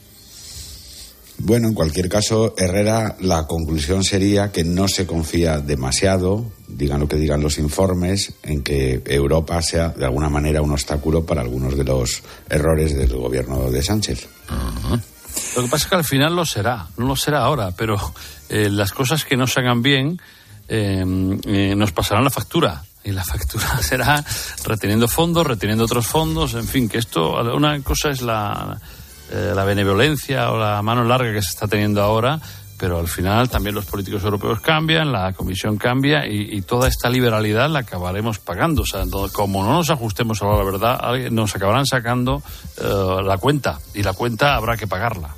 [1.39, 7.07] Bueno, en cualquier caso, Herrera, la conclusión sería que no se confía demasiado, digan lo
[7.07, 11.77] que digan los informes, en que Europa sea de alguna manera un obstáculo para algunos
[11.77, 14.27] de los errores del gobierno de Sánchez.
[15.55, 17.97] Lo que pasa es que al final lo será, no lo será ahora, pero
[18.49, 20.19] eh, las cosas que no se hagan bien
[20.67, 21.03] eh,
[21.45, 22.83] eh, nos pasarán la factura.
[23.03, 24.23] Y la factura será
[24.65, 28.77] reteniendo fondos, reteniendo otros fondos, en fin, que esto, una cosa es la,
[29.31, 32.39] eh, la benevolencia o la mano larga que se está teniendo ahora,
[32.77, 37.09] pero al final también los políticos europeos cambian, la Comisión cambia y, y toda esta
[37.09, 38.83] liberalidad la acabaremos pagando.
[38.83, 42.41] O sea, no- como no nos ajustemos a la verdad, nos acabarán sacando
[42.77, 42.83] eh,
[43.23, 45.35] la cuenta y la cuenta habrá que pagarla.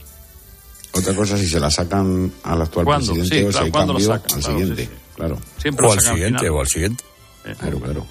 [0.92, 3.14] Otra cosa si se la sacan al actual ¿Cuándo?
[3.14, 4.36] presidente Sí, o si claro, hay ¿cuándo lo cambio sacan?
[4.36, 4.84] al Claro, siguiente.
[4.86, 5.00] sí, sí.
[5.16, 5.38] Claro.
[5.58, 6.54] Siempre o al sacan siguiente, final.
[6.56, 7.04] o al siguiente.
[7.60, 8.06] Claro, claro.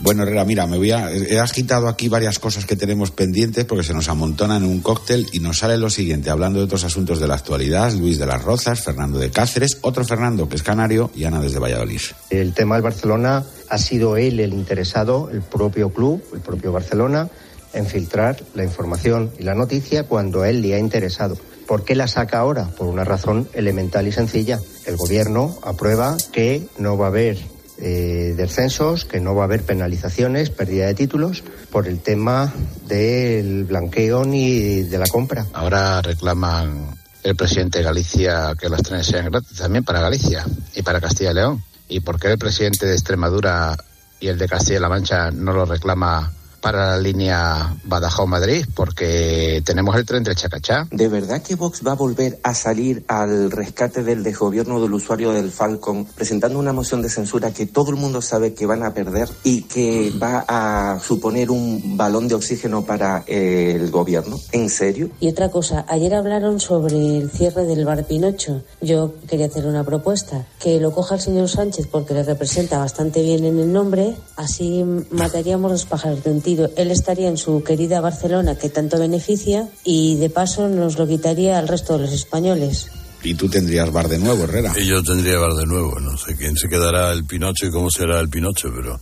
[0.00, 3.84] Bueno, Herrera, mira, me voy a, he agitado aquí varias cosas que tenemos pendientes porque
[3.84, 7.20] se nos amontonan en un cóctel y nos sale lo siguiente, hablando de otros asuntos
[7.20, 11.10] de la actualidad, Luis de las Rozas, Fernando de Cáceres, otro Fernando que es canario
[11.14, 12.00] y Ana desde Valladolid.
[12.30, 17.28] El tema del Barcelona ha sido él el interesado, el propio club, el propio Barcelona,
[17.72, 21.38] en filtrar la información y la noticia cuando a él le ha interesado.
[21.66, 22.68] ¿Por qué la saca ahora?
[22.76, 24.60] Por una razón elemental y sencilla.
[24.84, 27.38] El gobierno aprueba que no va a haber
[27.84, 32.52] eh, descensos, que no va a haber penalizaciones, pérdida de títulos, por el tema
[32.86, 35.46] del blanqueo ni de la compra.
[35.52, 40.82] Ahora reclaman el presidente de Galicia que los trenes sean gratis también para Galicia y
[40.82, 41.64] para Castilla y León.
[41.88, 43.76] ¿Y por qué el presidente de Extremadura
[44.20, 48.64] y el de Castilla-La Mancha no lo reclama para la línea Badajoz-Madrid?
[48.74, 50.86] Porque tenemos el tren de Chacachá.
[50.90, 55.32] ¿De verdad que Vox va a volver a salir al rescate del desgobierno del usuario
[55.32, 58.94] del Falcon presentando una moción de censura que todo el mundo sabe que van a
[58.94, 64.38] perder y que va a suponer un balón de oxígeno para eh, el gobierno?
[64.52, 65.10] ¿En serio?
[65.20, 68.62] Y otra cosa, ayer hablaron sobre el cierre del bar Pinocho.
[68.80, 73.22] Yo quería hacer una propuesta, que lo coja el señor Sánchez porque le representa bastante
[73.22, 76.40] bien en el nombre, así mataríamos los pájaros de un
[76.76, 81.58] Él estaría en su querida Barcelona que tanto beneficia y de paso nos lo quitaría
[81.58, 82.88] al resto de los españoles.
[83.24, 84.72] Y tú tendrías bar de nuevo, Herrera.
[84.76, 86.00] Y yo tendría bar de nuevo.
[86.00, 89.00] No sé quién se quedará el Pinocho y cómo será el Pinocho, pero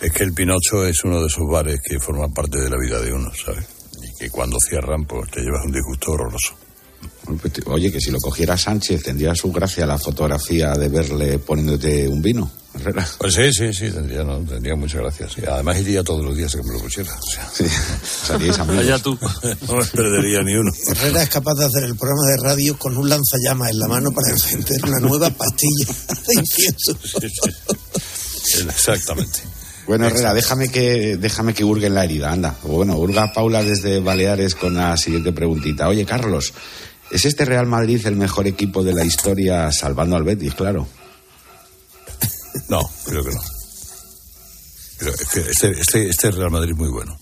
[0.00, 3.00] es que el Pinocho es uno de esos bares que forman parte de la vida
[3.00, 3.64] de uno, ¿sabes?
[4.02, 6.54] Y que cuando cierran, pues te llevas un disgusto horroroso.
[7.66, 12.20] Oye, que si lo cogiera Sánchez, tendría su gracia la fotografía de verle poniéndote un
[12.20, 12.50] vino.
[13.18, 15.32] Pues sí, sí, sí, tendría, no, tendría muchas gracias.
[15.32, 15.42] sí.
[15.46, 17.10] Además iría todos los días a que me lo pusiera.
[17.12, 17.68] O sea,
[18.26, 18.84] Salíais amigos.
[18.84, 19.18] Allá tú.
[19.68, 20.72] No me perdería ni uno.
[20.88, 24.10] Herrera es capaz de hacer el programa de radio con un lanzallamas en la mano
[24.10, 25.86] para encender una nueva pastilla
[26.26, 26.96] de incienso.
[28.68, 29.40] Exactamente.
[29.86, 32.56] Bueno, Herrera, déjame que, déjame que hurgue en la herida, anda.
[32.64, 35.88] O Bueno, hurga Paula desde Baleares con la siguiente preguntita.
[35.88, 36.52] Oye, Carlos,
[37.10, 40.86] ¿es este Real Madrid el mejor equipo de la historia salvando al Betis, claro?
[42.68, 43.40] No, creo que no.
[44.98, 47.18] Pero es que este, este, este Real Madrid es muy bueno.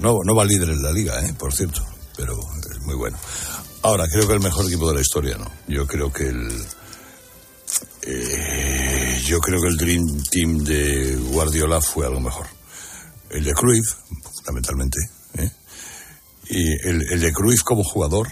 [0.00, 1.34] No, no va líder en la liga, ¿eh?
[1.38, 1.84] por cierto,
[2.16, 2.38] pero
[2.70, 3.18] es muy bueno.
[3.82, 5.50] Ahora, creo que el mejor equipo de la historia, no.
[5.66, 6.66] Yo creo que el.
[8.02, 12.46] eh, yo creo que el Dream Team de Guardiola fue algo mejor.
[13.30, 13.94] El de Cruyff,
[14.34, 14.98] fundamentalmente.
[15.34, 15.50] ¿eh?
[16.50, 18.28] Y el, el de Cruyff como jugador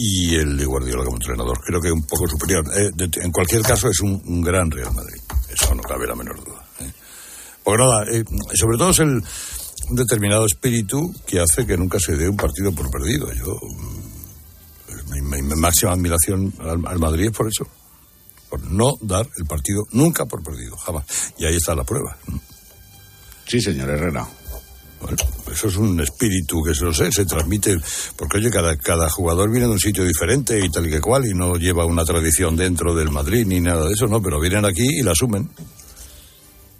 [0.00, 1.58] y el de Guardiola como entrenador.
[1.64, 2.64] Creo que un poco superior.
[2.76, 2.88] Eh,
[3.20, 5.20] en cualquier caso, es un, gran Real Madrid.
[5.52, 6.64] Eso no cabe la menor duda.
[6.80, 6.92] ¿eh?
[7.64, 8.24] Porque nada, eh,
[8.54, 9.08] sobre todo es el,
[9.90, 13.32] un determinado espíritu que hace que nunca se dé un partido por perdido.
[13.32, 17.66] Yo, mm, mi, mi- mi máxima admiración al, al Madrid es por eso.
[18.48, 21.04] Por no dar el partido nunca por perdido, jamás.
[21.38, 22.16] Y ahí está la prueba.
[23.46, 24.28] Sí, señor Herrera.
[25.00, 25.16] Bueno,
[25.52, 27.76] eso es un espíritu que, no sé, se transmite,
[28.16, 31.26] porque oye, cada, cada jugador viene de un sitio diferente y tal y que cual,
[31.26, 34.20] y no lleva una tradición dentro del Madrid ni nada de eso, ¿no?
[34.20, 35.48] Pero vienen aquí y la asumen.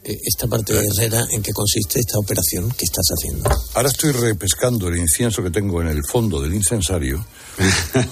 [0.05, 3.49] eh, esta parte de Herrera en qué consiste esta operación que estás haciendo.
[3.75, 7.25] Ahora estoy repescando el incienso que tengo en el fondo del incensario,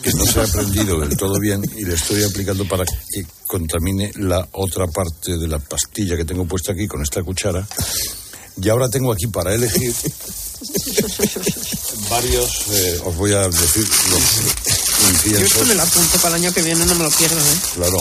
[0.03, 4.13] que no se ha prendido del todo bien, y le estoy aplicando para que contamine
[4.17, 7.67] la otra parte de la pastilla que tengo puesta aquí con esta cuchara.
[8.63, 9.95] Y ahora tengo aquí para elegir
[12.11, 14.23] varios, eh, os voy a decir los
[15.13, 15.41] inciensos.
[15.41, 17.59] Yo esto me lo apunto para el año que viene, no me lo pierdo, ¿eh?
[17.75, 17.99] Claro.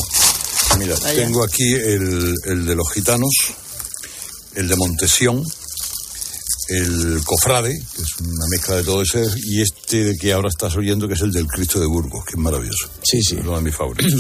[0.78, 1.24] Mira, Vaya.
[1.26, 3.30] tengo aquí el, el de los gitanos,
[4.56, 5.44] el de Montesión,
[6.70, 11.08] el cofrade, que es una mezcla de todo ese, y este que ahora estás oyendo,
[11.08, 12.90] que es el del Cristo de Burgos, que es maravilloso.
[13.04, 13.36] Sí, sí.
[13.36, 14.14] Es uno de mis favoritos.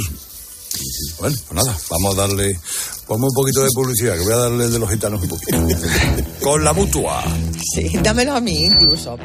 [1.20, 2.60] Bueno, pues nada, vamos a darle,
[3.08, 5.58] vamos un poquito de publicidad, que voy a darle de los gitanos un poquito.
[6.42, 7.24] Con la mutua.
[7.74, 9.18] Sí, dámelo a mí incluso.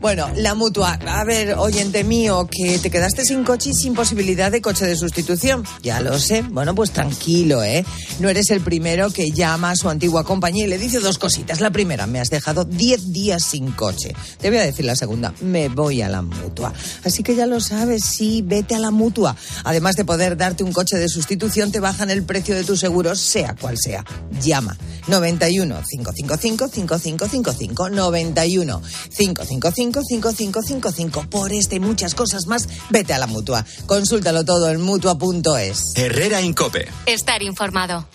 [0.00, 0.98] Bueno, la mutua.
[1.06, 4.96] A ver, oyente mío, que te quedaste sin coche y sin posibilidad de coche de
[4.96, 5.64] sustitución.
[5.82, 6.42] Ya lo sé.
[6.42, 7.84] Bueno, pues tranquilo, ¿eh?
[8.20, 11.60] No eres el primero que llama a su antigua compañía y le dice dos cositas.
[11.60, 14.14] La primera, me has dejado 10 días sin coche.
[14.40, 16.72] Te voy a decir la segunda, me voy a la mutua.
[17.04, 19.36] Así que ya lo sabes, sí, vete a la mutua.
[19.64, 23.14] Además de poder darte un coche de sustitución, te bajan el precio de tu seguro,
[23.28, 24.04] sea cual sea.
[24.40, 24.76] Llama
[25.06, 28.82] 91 555 5555 91
[29.16, 33.64] 555 5555 por este y muchas cosas más, vete a la mutua.
[33.86, 35.92] Consúltalo todo en mutua.es.
[35.96, 36.88] Herrera Incope.
[37.06, 38.06] Estar informado.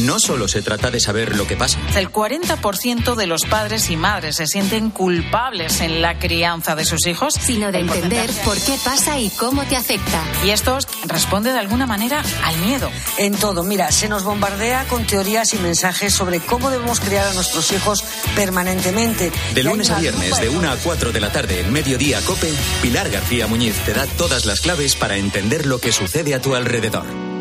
[0.00, 1.78] No solo se trata de saber lo que pasa.
[1.96, 7.06] El 40% de los padres y madres se sienten culpables en la crianza de sus
[7.06, 7.34] hijos.
[7.34, 10.22] Sino de entender por qué pasa y cómo te afecta.
[10.44, 12.90] Y esto responde de alguna manera al miedo.
[13.18, 17.34] En todo, mira, se nos bombardea con teorías y mensajes sobre cómo debemos criar a
[17.34, 18.04] nuestros hijos
[18.36, 19.32] permanentemente.
[19.54, 23.10] De lunes a viernes, de 1 a 4 de la tarde, en Mediodía Cope, Pilar
[23.10, 27.37] García Muñiz te da todas las claves para entender lo que sucede a tu alrededor.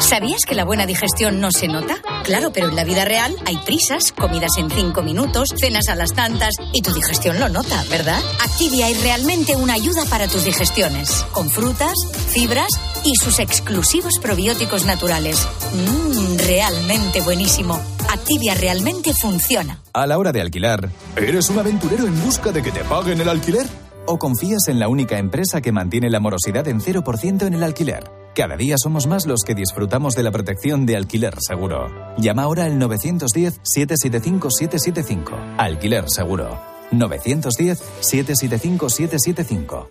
[0.00, 1.96] ¿Sabías que la buena digestión no se nota?
[2.24, 6.14] Claro, pero en la vida real hay prisas, comidas en cinco minutos, cenas a las
[6.14, 8.18] tantas y tu digestión lo nota, ¿verdad?
[8.42, 11.92] Activia es realmente una ayuda para tus digestiones, con frutas,
[12.28, 12.70] fibras
[13.04, 15.46] y sus exclusivos probióticos naturales.
[15.74, 17.78] Mmm, realmente buenísimo.
[18.10, 19.80] Activia realmente funciona.
[19.92, 23.28] A la hora de alquilar, ¿eres un aventurero en busca de que te paguen el
[23.28, 23.66] alquiler?
[24.06, 28.19] ¿O confías en la única empresa que mantiene la morosidad en 0% en el alquiler?
[28.34, 31.90] Cada día somos más los que disfrutamos de la protección de alquiler seguro.
[32.16, 35.56] Llama ahora al 910-775-775.
[35.58, 36.58] Alquiler seguro.
[36.92, 39.88] 910-775-775.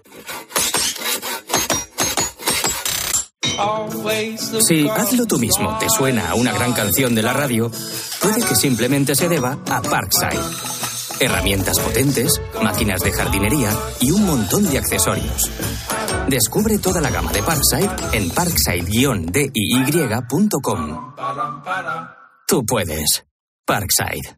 [4.65, 7.69] Si Hazlo tú mismo te suena a una gran canción de la radio,
[8.21, 10.78] puede que simplemente se deba a Parkside.
[11.19, 15.49] Herramientas potentes, máquinas de jardinería y un montón de accesorios.
[16.27, 21.13] Descubre toda la gama de Parkside en parkside-diy.com.
[22.47, 23.25] Tú puedes.
[23.65, 24.37] Parkside.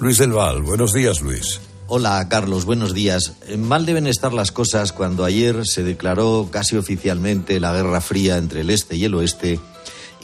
[0.00, 0.62] Luis del Val.
[0.62, 1.60] Buenos días, Luis.
[1.86, 3.34] Hola, Carlos, buenos días.
[3.58, 8.62] Mal deben estar las cosas cuando ayer se declaró casi oficialmente la Guerra Fría entre
[8.62, 9.60] el Este y el Oeste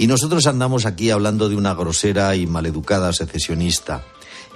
[0.01, 4.03] y nosotros andamos aquí hablando de una grosera y maleducada secesionista.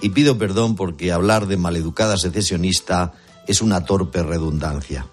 [0.01, 3.13] Y pido perdón porque hablar de maleducada secesionista
[3.47, 5.07] es una torpe redundancia.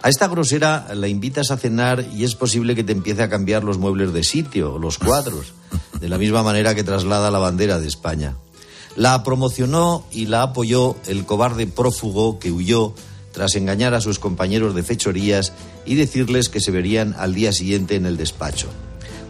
[0.00, 3.64] A esta grosera la invitas a cenar y es posible que te empiece a cambiar
[3.64, 5.54] los muebles de sitio, los cuadros,
[6.00, 8.36] de la misma manera que traslada la bandera de España.
[8.96, 12.94] La promocionó y la apoyó el cobarde prófugo que huyó
[13.32, 15.52] tras engañar a sus compañeros de fechorías
[15.86, 18.68] y decirles que se verían al día siguiente en el despacho.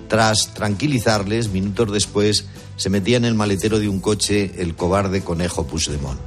[0.09, 2.47] Tras tranquilizarles, minutos después,
[2.77, 6.19] se metía en el maletero de un coche el cobarde conejo Puigdemont.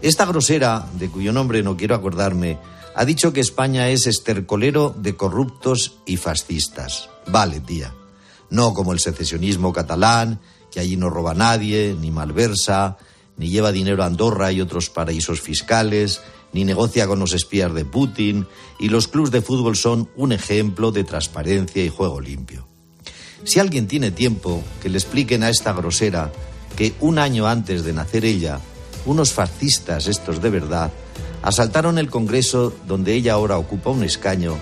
[0.00, 2.58] Esta grosera, de cuyo nombre no quiero acordarme,
[2.94, 7.08] ha dicho que España es estercolero de corruptos y fascistas.
[7.26, 7.94] Vale, tía.
[8.50, 10.40] No como el secesionismo catalán,
[10.72, 12.96] que allí no roba nadie, ni malversa,
[13.36, 17.84] ni lleva dinero a Andorra y otros paraísos fiscales, ni negocia con los espías de
[17.84, 18.46] Putin,
[18.80, 22.66] y los clubes de fútbol son un ejemplo de transparencia y juego limpio.
[23.44, 26.32] Si alguien tiene tiempo, que le expliquen a esta grosera
[26.76, 28.60] que un año antes de nacer ella,
[29.04, 30.90] unos fascistas, estos de verdad,
[31.42, 34.56] asaltaron el Congreso donde ella ahora ocupa un escaño,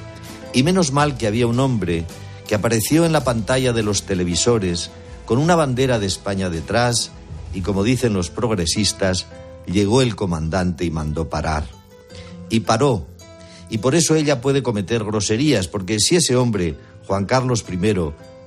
[0.52, 2.04] y menos mal que había un hombre
[2.48, 4.90] que apareció en la pantalla de los televisores
[5.30, 7.12] con una bandera de España detrás
[7.54, 9.26] y, como dicen los progresistas,
[9.64, 11.68] llegó el comandante y mandó parar.
[12.48, 13.06] Y paró.
[13.68, 16.74] Y por eso ella puede cometer groserías, porque si ese hombre,
[17.06, 17.76] Juan Carlos I,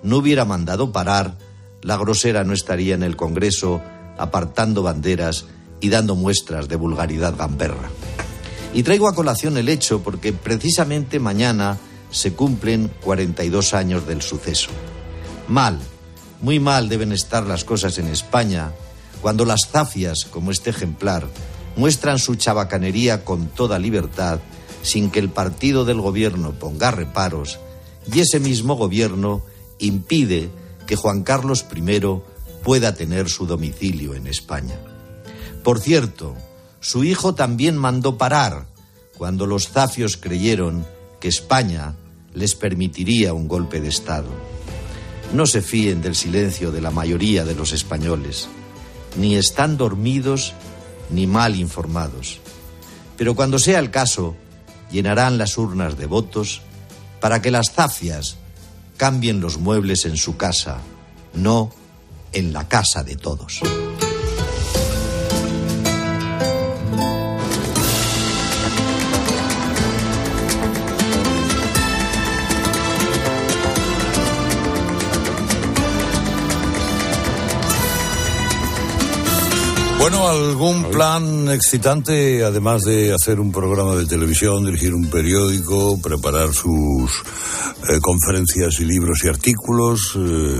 [0.03, 1.38] no hubiera mandado parar,
[1.81, 3.81] la grosera no estaría en el Congreso
[4.17, 5.45] apartando banderas
[5.79, 7.89] y dando muestras de vulgaridad gamberra.
[8.73, 11.77] Y traigo a colación el hecho porque precisamente mañana
[12.11, 14.71] se cumplen 42 años del suceso.
[15.47, 15.79] Mal,
[16.43, 18.73] muy mal deben estar las cosas en España
[19.21, 21.25] cuando las zafias, como este ejemplar,
[21.77, 24.39] muestran su chabacanería con toda libertad,
[24.81, 27.59] sin que el partido del gobierno ponga reparos,
[28.13, 29.41] y ese mismo gobierno
[29.79, 30.49] impide
[30.85, 32.03] que Juan Carlos I
[32.61, 34.75] pueda tener su domicilio en España.
[35.63, 36.35] Por cierto,
[36.81, 38.65] su hijo también mandó parar
[39.17, 40.85] cuando los zafios creyeron
[41.21, 41.95] que España
[42.33, 44.27] les permitiría un golpe de Estado.
[45.34, 48.47] No se fíen del silencio de la mayoría de los españoles.
[49.17, 50.53] Ni están dormidos
[51.09, 52.39] ni mal informados.
[53.17, 54.36] Pero cuando sea el caso,
[54.91, 56.61] llenarán las urnas de votos
[57.19, 58.38] para que las zafias
[58.97, 60.77] cambien los muebles en su casa,
[61.34, 61.71] no
[62.31, 63.61] en la casa de todos.
[80.04, 86.54] Bueno, ¿algún plan excitante, además de hacer un programa de televisión, dirigir un periódico, preparar
[86.54, 87.10] sus
[87.89, 90.12] eh, conferencias y libros y artículos?
[90.18, 90.60] Eh,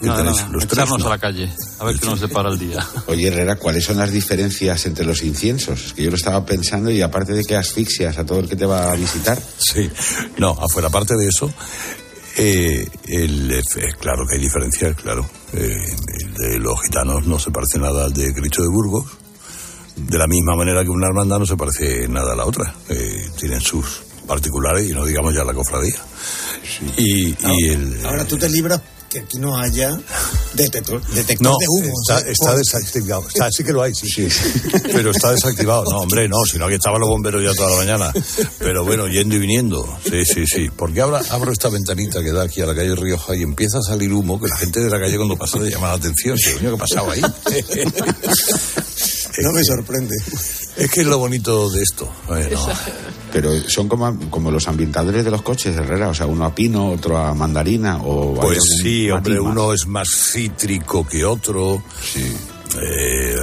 [0.00, 0.42] ¿qué No, tenéis?
[0.46, 1.06] no, Los tres, echarnos ¿no?
[1.06, 2.82] a la calle, a ver qué nos depara el día.
[3.08, 5.84] Oye, Herrera, ¿cuáles son las diferencias entre los inciensos?
[5.84, 8.56] Es que yo lo estaba pensando y aparte de que asfixias a todo el que
[8.56, 9.38] te va a visitar.
[9.58, 9.90] Sí,
[10.38, 11.52] no, afuera, aparte de eso,
[12.38, 13.62] eh, el,
[14.00, 15.28] claro que hay diferencias, claro.
[15.52, 15.76] Eh,
[16.20, 19.06] el de los gitanos no se parece nada al de Cristo de Burgos,
[19.96, 22.72] de la misma manera que una hermandad no se parece nada a la otra.
[22.88, 25.96] Eh, tienen sus particulares y no digamos ya la cofradía.
[26.96, 29.98] Y, y el, Ahora tú te libras que aquí no haya
[30.54, 31.92] detector, detector No, de humo.
[32.26, 33.26] está, desactivado.
[33.28, 34.28] Está- sí que lo hay, sí.
[34.92, 35.84] Pero está desactivado.
[35.90, 38.12] No, hombre, no, sino que estaban los bomberos ya toda la mañana.
[38.58, 39.98] Pero bueno, yendo y viniendo.
[40.04, 40.68] Sí, sí, sí.
[40.74, 43.82] Porque ahora abro esta ventanita que da aquí a la calle Rioja y empieza a
[43.82, 46.36] salir humo que la gente de la calle cuando pasa le llama la atención.
[46.36, 47.88] ¿Qué coño que
[49.42, 50.14] No me sorprende.
[50.76, 52.08] Es que es lo bonito de esto.
[52.26, 52.58] Bueno,
[53.32, 56.08] Pero son como, como los ambientadores de los coches, Herrera.
[56.08, 57.98] O sea, uno a pino, otro a mandarina.
[58.02, 61.82] O Pues algún sí, hombre, uno es más cítrico que otro.
[62.80, 63.34] Eh,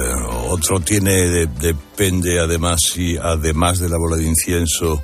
[0.48, 5.02] otro tiene, de- depende además si además de la bola de incienso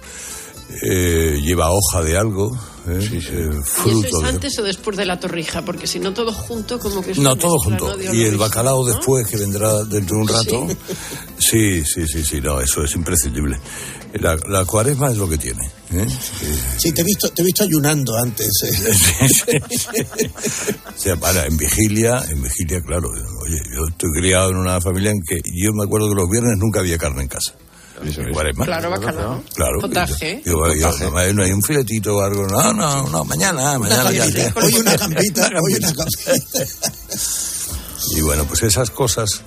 [0.83, 2.57] eh, lleva hoja de algo,
[2.89, 5.63] eh, eh, ¿Y eso fruto es antes o después de la torrija?
[5.65, 8.15] Porque si no todo junto, como que es No, todo mezcla, junto.
[8.15, 8.95] Y el bacalao ¿no?
[8.95, 10.67] después, que vendrá dentro de un rato.
[11.39, 13.59] Sí, sí, sí, sí, no, eso es imprescindible.
[14.15, 15.65] La, la cuaresma es lo que tiene.
[15.93, 16.07] ¿eh?
[16.77, 18.51] Sí, te he visto, te he visto ayunando antes.
[19.47, 19.61] eh.
[20.95, 23.09] O sea, para, en vigilia, en vigilia, claro.
[23.11, 26.57] Oye, yo estoy criado en una familia en que yo me acuerdo que los viernes
[26.59, 27.55] nunca había carne en casa.
[28.05, 28.65] En cuaresma.
[28.65, 29.43] Claro, bacalao.
[29.55, 29.81] Claro.
[29.81, 30.43] Potaje.
[30.45, 32.47] Yo, yo- yo- no hay un filetito o algo.
[32.47, 34.25] No, no, no, mañana, mañana ya.
[34.57, 36.65] Hoy una campita, hoy una campita.
[38.17, 39.43] Y bueno, pues esas cosas,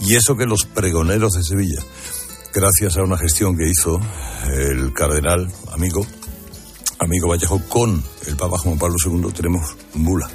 [0.00, 1.82] y eso que los pregoneros de Sevilla,
[2.54, 4.00] gracias a una gestión que hizo
[4.50, 6.06] el cardenal, amigo,
[6.98, 9.62] amigo Vallejo, con el Papa Juan Pablo II, tenemos
[9.94, 10.28] bula.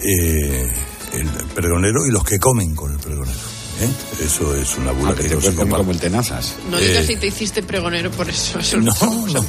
[0.00, 0.72] Eh,
[1.12, 3.38] el pregonero y los que comen con el pregonero.
[3.80, 3.88] ¿Eh?
[4.24, 6.54] Eso es una bula Ah, que que te no como el tenazas.
[6.70, 8.58] No Eh, digas si te hiciste pregonero por eso.
[8.58, 9.44] Eso no, no.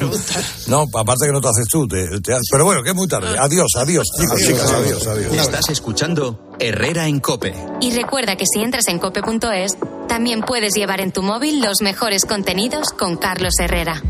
[0.68, 1.88] No, aparte que no te haces tú.
[1.88, 3.38] te- te- pero bueno, que es muy tarde.
[3.38, 5.34] Adiós, adiós, chicos, chicas, adiós, adiós.
[5.34, 7.54] Estás escuchando Herrera en Cope.
[7.82, 12.26] Y recuerda que si entras en cope.es, también puedes llevar en tu móvil los mejores
[12.26, 14.02] contenidos con Carlos Herrera.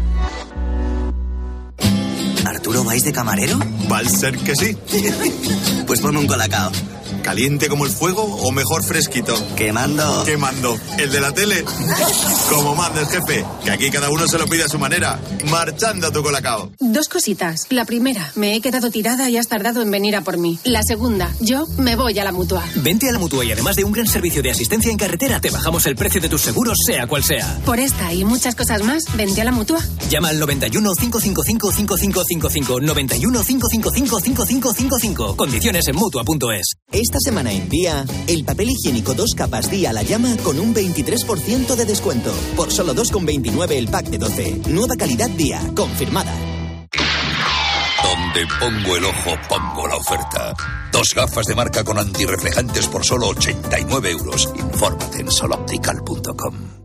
[2.45, 3.57] ¿Arturo vais de camarero?
[3.91, 4.77] Va a ser que sí.
[5.87, 6.71] pues ponme un colacao.
[7.21, 9.35] ¿Caliente como el fuego o mejor fresquito?
[9.55, 10.23] Quemando.
[10.25, 10.77] Quemando.
[10.97, 11.63] ¿El de la tele?
[12.49, 15.19] como manda el jefe, que aquí cada uno se lo pide a su manera.
[15.49, 16.71] Marchando a tu colacao.
[16.79, 17.67] Dos cositas.
[17.69, 20.59] La primera, me he quedado tirada y has tardado en venir a por mí.
[20.63, 22.63] La segunda, yo me voy a la mutua.
[22.75, 25.49] Vente a la mutua y además de un gran servicio de asistencia en carretera, te
[25.49, 27.59] bajamos el precio de tus seguros, sea cual sea.
[27.65, 29.79] Por esta y muchas cosas más, vente a la mutua.
[30.09, 35.35] Llama al 91 555 5555 91 555 5555.
[35.35, 36.75] Condiciones en mutua.es.
[36.95, 41.75] Esta semana en Día, el papel higiénico dos capas día la llama con un 23%
[41.75, 42.33] de descuento.
[42.55, 44.61] Por solo 2,29 el pack de 12.
[44.69, 46.33] Nueva calidad día, confirmada.
[48.01, 50.53] Donde pongo el ojo, pongo la oferta.
[50.93, 54.49] Dos gafas de marca con antirreflejantes por solo 89 euros.
[54.55, 56.84] Infórmate en soloptical.com.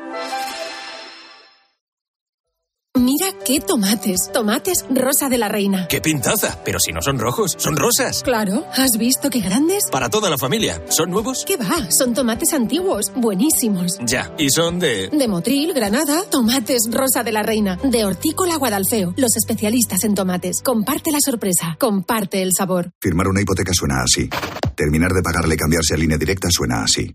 [2.99, 4.29] Mira qué tomates.
[4.33, 5.87] Tomates rosa de la reina.
[5.87, 6.59] ¡Qué pintaza!
[6.65, 8.21] Pero si no son rojos, son rosas.
[8.21, 9.85] Claro, ¿has visto qué grandes?
[9.89, 10.83] Para toda la familia.
[10.89, 11.45] ¿Son nuevos?
[11.47, 11.89] ¿Qué va?
[11.89, 13.97] Son tomates antiguos, buenísimos.
[14.05, 14.33] Ya.
[14.37, 15.07] ¿Y son de...?
[15.07, 17.77] De Motril, Granada, tomates rosa de la reina.
[17.81, 20.61] De Hortícola Guadalfeo, los especialistas en tomates.
[20.61, 22.91] Comparte la sorpresa, comparte el sabor.
[22.99, 24.29] Firmar una hipoteca suena así.
[24.75, 27.13] Terminar de pagarle y cambiarse a línea directa suena así.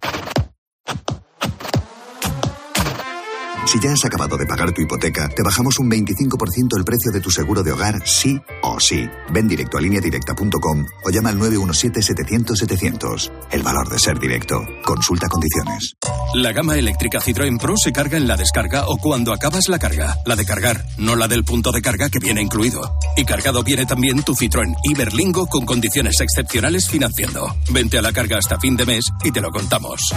[3.66, 7.20] Si ya has acabado de pagar tu hipoteca, te bajamos un 25% el precio de
[7.20, 9.10] tu seguro de hogar, sí o sí.
[9.32, 13.32] Ven directo a lineadirecta.com o llama al 917-700-700.
[13.50, 14.64] El valor de ser directo.
[14.84, 15.96] Consulta condiciones.
[16.34, 20.16] La gama eléctrica Citroën Pro se carga en la descarga o cuando acabas la carga.
[20.24, 22.96] La de cargar, no la del punto de carga que viene incluido.
[23.16, 27.56] Y cargado viene también tu Citroën Iberlingo con condiciones excepcionales financiando.
[27.70, 30.12] Vente a la carga hasta fin de mes y te lo contamos.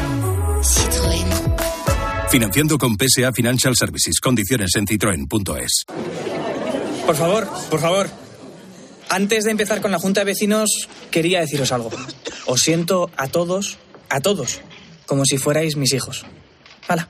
[2.32, 4.20] Financiando con PSA Financial Services.
[4.20, 5.86] Condiciones en citroen.es.
[7.06, 8.10] Por favor, por favor.
[9.10, 11.90] Antes de empezar con la Junta de Vecinos, quería deciros algo.
[12.46, 14.62] Os siento a todos, a todos,
[15.08, 16.24] como si fuerais mis hijos.
[16.88, 17.10] Hala,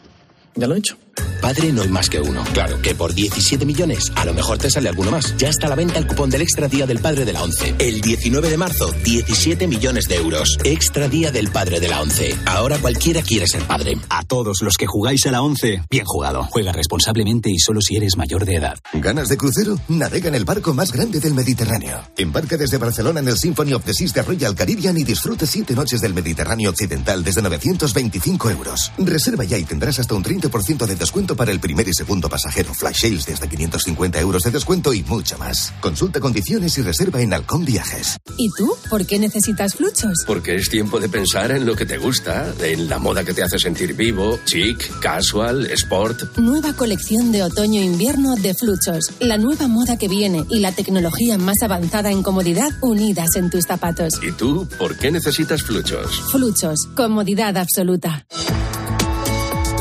[0.55, 0.97] ya lo he hecho.
[1.41, 2.43] Padre no hay más que uno.
[2.53, 5.35] Claro que por 17 millones a lo mejor te sale alguno más.
[5.37, 7.75] Ya está a la venta el cupón del Extra Día del Padre de la ONCE.
[7.79, 10.57] El 19 de marzo, 17 millones de euros.
[10.63, 12.35] Extra Día del Padre de la ONCE.
[12.45, 13.97] Ahora cualquiera quiere ser padre.
[14.09, 16.47] A todos los que jugáis a la 11, bien jugado.
[16.49, 18.79] Juega responsablemente y solo si eres mayor de edad.
[18.93, 19.77] ¿Ganas de crucero?
[19.89, 22.01] Navega en el barco más grande del Mediterráneo.
[22.17, 25.75] Embarca desde Barcelona en el Symphony of the Seas de Royal Caribbean y disfrute siete
[25.75, 28.91] noches del Mediterráneo Occidental desde 925 euros.
[28.97, 32.73] Reserva ya y tendrás hasta un 30% de descuento para el primer y segundo pasajero.
[32.73, 35.73] Flash sales de hasta 550 euros de descuento y mucho más.
[35.81, 38.17] Consulta condiciones y reserva en Halcón Viajes.
[38.37, 38.71] ¿Y tú?
[38.89, 40.13] ¿Por qué necesitas fluchos?
[40.27, 43.41] Porque es tiempo de pensar en lo que te gusta, en la moda que te
[43.41, 46.37] hace sentir vivo, chic, casual, sport.
[46.37, 49.11] Nueva colección de otoño-invierno de Fluchos.
[49.19, 53.65] La nueva moda que viene y la tecnología más avanzada en comodidad unidas en tus
[53.65, 54.13] zapatos.
[54.21, 56.21] ¿Y tú por qué necesitas fluchos?
[56.31, 56.87] Fluchos.
[56.95, 58.25] Comodidad absoluta.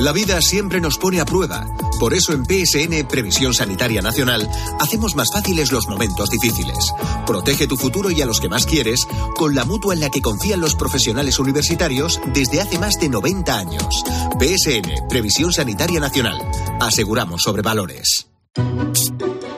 [0.00, 1.66] La vida siempre nos pone a prueba.
[1.98, 6.92] Por eso en PSN Previsión Sanitaria Nacional hacemos más fáciles los momentos difíciles.
[7.26, 10.22] Protege tu futuro y a los que más quieres con la mutua en la que
[10.22, 14.04] confían los profesionales universitarios desde hace más de 90 años.
[14.38, 16.38] PSN Previsión Sanitaria Nacional.
[16.80, 18.28] Aseguramos sobre valores.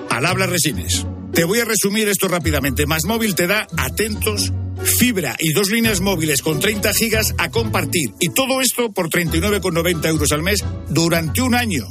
[0.08, 1.06] Al habla Resines.
[1.32, 2.86] Te voy a resumir esto rápidamente.
[2.86, 4.52] Más móvil te da atentos,
[4.84, 8.10] fibra y dos líneas móviles con 30 gigas a compartir.
[8.20, 11.84] Y todo esto por 39,90 euros al mes durante un año.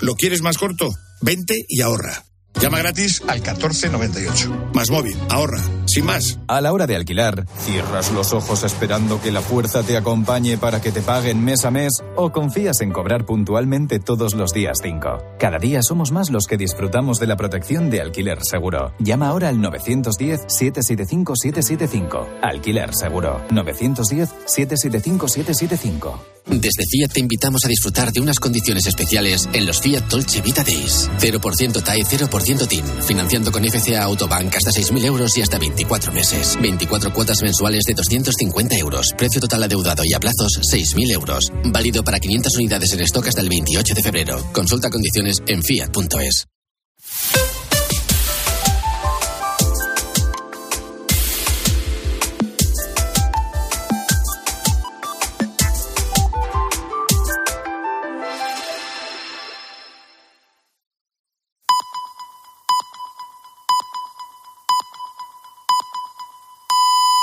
[0.00, 0.92] ¿Lo quieres más corto?
[1.22, 2.24] Vente y ahorra.
[2.60, 4.70] Llama gratis al 1498.
[4.72, 5.60] Más móvil, ahorra.
[5.86, 6.38] Sin más.
[6.48, 10.80] A la hora de alquilar, ¿cierras los ojos esperando que la fuerza te acompañe para
[10.80, 15.34] que te paguen mes a mes o confías en cobrar puntualmente todos los días 5?
[15.38, 18.94] Cada día somos más los que disfrutamos de la protección de alquiler seguro.
[18.98, 22.26] Llama ahora al 910-775-775.
[22.42, 23.42] Alquiler seguro.
[23.50, 26.18] 910-775-775.
[26.46, 30.62] Desde Fiat te invitamos a disfrutar de unas condiciones especiales en los Fiat Dolce Vita
[30.62, 31.08] Days.
[31.18, 32.84] 0% TAE, 0% 0% TIN.
[33.02, 36.56] Financiando con FCA Autobank hasta 6.000 euros y hasta 24 meses.
[36.60, 39.12] 24 cuotas mensuales de 250 euros.
[39.16, 41.50] Precio total adeudado y a plazos 6.000 euros.
[41.64, 44.44] Válido para 500 unidades en stock hasta el 28 de febrero.
[44.52, 46.53] Consulta condiciones en fiat.es.